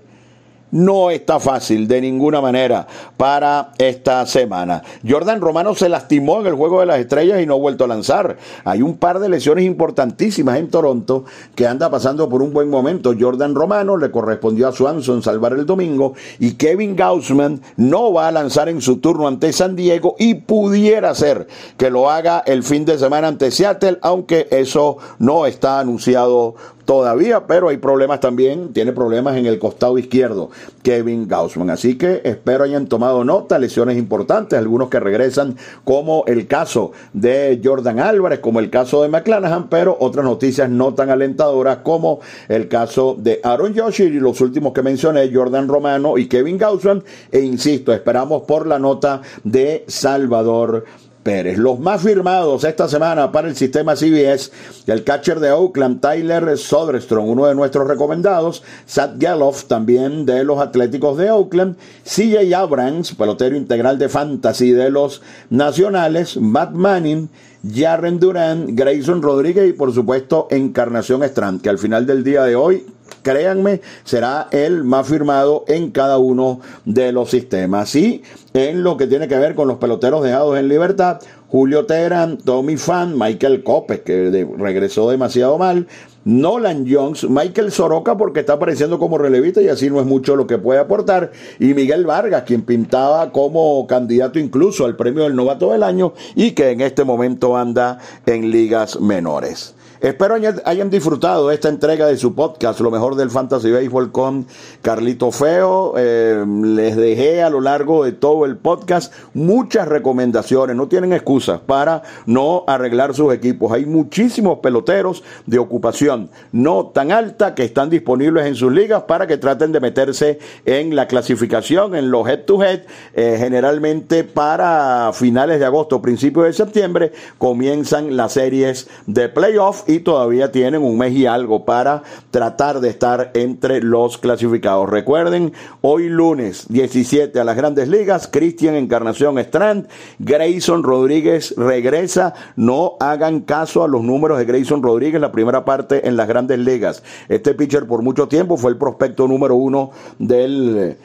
no 0.73 1.12
está 1.12 1.39
fácil 1.39 1.88
de 1.88 2.01
ninguna 2.01 2.41
manera 2.41 2.88
para 3.15 3.71
esta 3.77 4.25
semana. 4.25 4.81
Jordan 5.07 5.39
Romano 5.39 5.75
se 5.75 5.88
lastimó 5.88 6.41
en 6.41 6.47
el 6.47 6.55
juego 6.55 6.79
de 6.79 6.88
las 6.88 6.97
estrellas 6.97 7.41
y 7.41 7.45
no 7.45 7.53
ha 7.53 7.57
vuelto 7.57 7.83
a 7.83 7.88
lanzar. 7.88 8.38
Hay 8.65 8.81
un 8.81 8.97
par 8.97 9.19
de 9.19 9.29
lesiones 9.29 9.65
importantísimas 9.65 10.57
en 10.57 10.69
Toronto 10.69 11.25
que 11.53 11.67
anda 11.67 11.91
pasando 11.91 12.27
por 12.27 12.41
un 12.41 12.53
buen 12.53 12.71
momento. 12.71 13.13
Jordan 13.17 13.53
Romano 13.53 13.97
le 13.97 14.09
correspondió 14.09 14.67
a 14.67 14.71
Swanson 14.71 15.21
salvar 15.21 15.53
el 15.53 15.67
domingo 15.67 16.15
y 16.39 16.53
Kevin 16.53 16.95
Gaussman 16.95 17.62
no 17.77 18.12
va 18.12 18.27
a 18.27 18.31
lanzar 18.31 18.67
en 18.67 18.81
su 18.81 18.97
turno 18.97 19.27
ante 19.27 19.53
San 19.53 19.75
Diego 19.75 20.15
y 20.17 20.33
pudiera 20.33 21.13
ser 21.13 21.47
que 21.77 21.91
lo 21.91 22.09
haga 22.09 22.41
el 22.47 22.63
fin 22.63 22.83
de 22.83 22.97
semana 22.97 23.27
ante 23.27 23.51
Seattle, 23.51 23.99
aunque 24.01 24.47
eso 24.49 24.97
no 25.19 25.45
está 25.45 25.79
anunciado 25.79 26.55
todavía, 26.86 27.48
pero 27.48 27.69
hay 27.69 27.78
problemas 27.78 28.19
también, 28.19 28.74
tiene 28.74 28.91
problemas 28.91 29.38
en 29.38 29.46
el 29.46 29.60
costado 29.60 29.98
izquierdo, 29.98 30.50
Kevin 30.82 31.28
Gaussman. 31.28 31.69
Así 31.69 31.98
que 31.98 32.22
espero 32.24 32.63
hayan 32.63 32.88
tomado 32.88 33.24
nota, 33.24 33.60
lesiones 33.60 33.98
importantes, 33.98 34.58
algunos 34.58 34.89
que 34.89 35.00
regresan, 35.00 35.56
como 35.84 36.24
el 36.28 36.48
caso 36.48 36.91
de 37.13 37.62
Jordan 37.63 38.00
Álvarez, 38.00 38.39
como 38.39 38.60
el 38.60 38.69
caso 38.69 39.02
de 39.02 39.10
McClanahan, 39.10 39.69
pero 39.69 39.98
otras 40.00 40.26
noticias 40.26 40.69
no 40.69 40.93
tan 40.93 41.10
alentadoras 41.10 41.78
como 41.78 42.19
el 42.48 42.67
caso 42.67 43.15
de 43.17 43.39
Aaron 43.43 43.78
Josh 43.78 44.02
y 44.02 44.10
los 44.10 44.41
últimos 44.41 44.74
que 44.74 44.82
mencioné, 44.82 45.34
Jordan 45.34 45.67
Romano 45.67 46.17
y 46.17 46.28
Kevin 46.28 46.58
Gaussman. 46.58 47.04
E 47.32 47.39
insisto, 47.39 47.93
esperamos 47.93 48.43
por 48.43 48.67
la 48.67 48.80
nota 48.80 49.22
de 49.43 49.86
Salvador 49.88 50.86
Pérez. 51.23 51.57
Los 51.57 51.79
más 51.79 52.01
firmados 52.01 52.63
esta 52.63 52.88
semana 52.88 53.31
para 53.31 53.47
el 53.47 53.55
sistema 53.55 53.95
CBS, 53.95 54.51
el 54.88 55.03
catcher 55.03 55.39
de 55.39 55.51
Oakland, 55.51 56.01
Tyler 56.01 56.57
Soderstrom, 56.57 57.27
uno 57.27 57.45
de 57.45 57.55
nuestros 57.55 57.88
recomendados, 57.88 58.63
Sat 58.86 59.19
Geloff, 59.19 59.65
también 59.65 60.25
de 60.25 60.43
los 60.43 60.59
Atléticos 60.59 61.17
de 61.17 61.31
Oakland, 61.31 61.77
CJ 62.03 62.53
Abrams, 62.53 63.15
pelotero 63.15 63.55
integral 63.55 63.97
de 63.97 64.09
fantasy 64.09 64.71
de 64.71 64.91
los 64.91 65.21
Nacionales, 65.49 66.38
Matt 66.38 66.73
Manning, 66.73 67.29
Jaren 67.67 68.19
Duran, 68.19 68.75
Grayson 68.75 69.21
Rodríguez 69.21 69.69
y 69.69 69.73
por 69.73 69.93
supuesto 69.93 70.47
Encarnación 70.51 71.23
Strand, 71.23 71.62
que 71.62 71.69
al 71.69 71.77
final 71.77 72.05
del 72.05 72.23
día 72.23 72.43
de 72.43 72.55
hoy 72.55 72.86
créanme, 73.23 73.81
será 74.03 74.47
el 74.51 74.83
más 74.83 75.07
firmado 75.07 75.65
en 75.67 75.89
cada 75.89 76.19
uno 76.19 76.59
de 76.86 77.12
los 77.12 77.31
sistemas. 77.31 77.95
Y 77.95 78.21
en 78.53 78.83
lo 78.83 78.97
que 78.97 79.07
tiene 79.07 79.27
que 79.27 79.38
ver 79.38 79.55
con 79.55 79.67
los 79.67 79.77
peloteros 79.77 80.23
dejados 80.23 80.57
en 80.59 80.67
libertad, 80.67 81.19
Julio 81.47 81.86
Teherán, 81.86 82.38
Tommy 82.38 82.77
Fan, 82.77 83.17
Michael 83.17 83.63
Copes, 83.63 84.01
que 84.01 84.47
regresó 84.57 85.09
demasiado 85.09 85.57
mal, 85.57 85.88
Nolan 86.25 86.86
Jones, 86.89 87.29
Michael 87.29 87.71
Soroka 87.71 88.17
porque 88.17 88.39
está 88.39 88.53
apareciendo 88.53 88.97
como 88.97 89.17
relevista 89.17 89.62
y 89.62 89.67
así 89.67 89.89
no 89.89 89.99
es 89.99 90.05
mucho 90.05 90.36
lo 90.36 90.47
que 90.47 90.57
puede 90.57 90.79
aportar, 90.79 91.31
y 91.59 91.73
Miguel 91.73 92.05
Vargas, 92.05 92.43
quien 92.43 92.63
pintaba 92.63 93.31
como 93.31 93.86
candidato 93.88 94.39
incluso 94.39 94.86
al 94.86 94.95
premio 94.95 95.23
del 95.23 95.36
novato 95.36 95.71
del 95.71 95.83
año 95.83 96.13
y 96.36 96.51
que 96.51 96.71
en 96.71 96.81
este 96.81 97.03
momento 97.03 97.57
anda 97.57 97.99
en 98.25 98.49
ligas 98.49 98.99
menores. 98.99 99.75
Espero 100.03 100.35
hayan 100.65 100.89
disfrutado 100.89 101.49
esta 101.49 101.69
entrega 101.69 102.05
de 102.05 102.17
su 102.17 102.35
podcast, 102.35 102.81
lo 102.81 102.91
mejor 102.91 103.15
del 103.15 103.29
Fantasy 103.29 103.71
Baseball 103.71 104.11
con 104.11 104.45
Carlito 104.81 105.31
Feo. 105.31 105.93
Eh, 105.95 106.43
les 106.45 106.97
dejé 106.97 107.41
a 107.41 107.49
lo 107.49 107.61
largo 107.61 108.03
de 108.03 108.11
todo 108.11 108.43
el 108.43 108.57
podcast 108.57 109.13
muchas 109.33 109.87
recomendaciones. 109.87 110.75
No 110.75 110.89
tienen 110.89 111.13
excusas 111.13 111.61
para 111.61 112.03
no 112.25 112.65
arreglar 112.67 113.15
sus 113.15 113.33
equipos. 113.33 113.71
Hay 113.71 113.85
muchísimos 113.85 114.59
peloteros 114.59 115.23
de 115.45 115.57
ocupación 115.57 116.29
no 116.51 116.87
tan 116.87 117.13
alta 117.13 117.55
que 117.55 117.63
están 117.63 117.89
disponibles 117.89 118.45
en 118.45 118.55
sus 118.55 118.73
ligas 118.73 119.03
para 119.03 119.25
que 119.25 119.37
traten 119.37 119.71
de 119.71 119.79
meterse 119.79 120.37
en 120.65 120.97
la 120.97 121.07
clasificación, 121.07 121.95
en 121.95 122.11
los 122.11 122.27
head-to-head. 122.27 122.81
Eh, 123.13 123.37
generalmente 123.39 124.25
para 124.25 125.11
finales 125.13 125.61
de 125.61 125.65
agosto, 125.65 126.01
principios 126.01 126.47
de 126.47 126.51
septiembre, 126.51 127.13
comienzan 127.37 128.17
las 128.17 128.33
series 128.33 128.89
de 129.07 129.29
playoff 129.29 129.85
y 129.93 129.99
todavía 129.99 130.51
tienen 130.51 130.82
un 130.82 130.97
mes 130.97 131.13
y 131.13 131.25
algo 131.25 131.65
para 131.65 132.03
tratar 132.32 132.79
de 132.79 132.89
estar 132.89 133.32
entre 133.34 133.82
los 133.82 134.17
clasificados. 134.17 134.89
Recuerden, 134.89 135.53
hoy 135.82 136.10
lunes 136.10 136.65
17 136.69 137.39
a 137.39 137.43
las 137.43 137.56
grandes 137.56 137.88
ligas, 137.88 138.27
Cristian 138.27 138.75
Encarnación 138.75 139.38
Strand, 139.39 139.88
Grayson 140.19 140.84
Rodríguez 140.84 141.53
regresa. 141.58 142.34
No 142.56 142.97
hagan 142.99 143.41
caso 143.41 143.84
a 143.84 143.88
los 143.88 144.03
números 144.03 144.38
de 144.39 144.45
Grayson 144.45 144.82
Rodríguez, 144.82 145.21
la 145.21 145.32
primera 145.32 145.63
parte 145.65 146.08
en 146.08 146.17
las 146.17 146.27
grandes 146.27 146.60
ligas. 146.60 147.03
Este 147.29 147.53
pitcher 147.53 147.86
por 147.86 148.01
mucho 148.01 148.27
tiempo 148.27 148.58
fue 148.58 148.71
el 148.71 148.77
prospecto 148.77 149.27
número 149.27 149.56
uno 149.56 149.91
del 150.17 150.97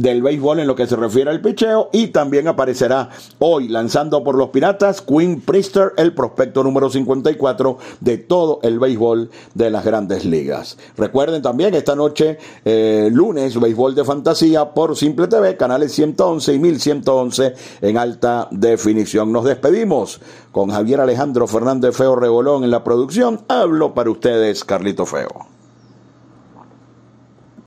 del 0.00 0.22
béisbol 0.22 0.60
en 0.60 0.66
lo 0.66 0.74
que 0.74 0.86
se 0.86 0.96
refiere 0.96 1.30
al 1.30 1.42
picheo 1.42 1.90
y 1.92 2.06
también 2.08 2.48
aparecerá 2.48 3.10
hoy 3.38 3.68
lanzando 3.68 4.24
por 4.24 4.34
los 4.34 4.48
Piratas 4.48 5.02
Quinn 5.02 5.42
Priester, 5.42 5.92
el 5.98 6.14
prospecto 6.14 6.64
número 6.64 6.88
54 6.88 7.76
de 8.00 8.16
todo 8.16 8.60
el 8.62 8.78
béisbol 8.78 9.30
de 9.52 9.70
las 9.70 9.84
grandes 9.84 10.24
ligas. 10.24 10.78
Recuerden 10.96 11.42
también 11.42 11.74
esta 11.74 11.94
noche, 11.94 12.38
eh, 12.64 13.10
lunes, 13.12 13.60
béisbol 13.60 13.94
de 13.94 14.04
fantasía 14.04 14.70
por 14.70 14.96
Simple 14.96 15.28
TV, 15.28 15.58
canales 15.58 15.92
111 15.92 16.54
y 16.54 16.58
1111 16.58 17.54
en 17.82 17.98
alta 17.98 18.48
definición. 18.50 19.30
Nos 19.30 19.44
despedimos 19.44 20.18
con 20.50 20.70
Javier 20.70 21.00
Alejandro 21.00 21.46
Fernández 21.46 21.94
Feo 21.94 22.16
Rebolón 22.16 22.64
en 22.64 22.70
la 22.70 22.82
producción. 22.82 23.42
Hablo 23.48 23.92
para 23.92 24.10
ustedes, 24.10 24.64
Carlito 24.64 25.04
Feo. 25.04 25.59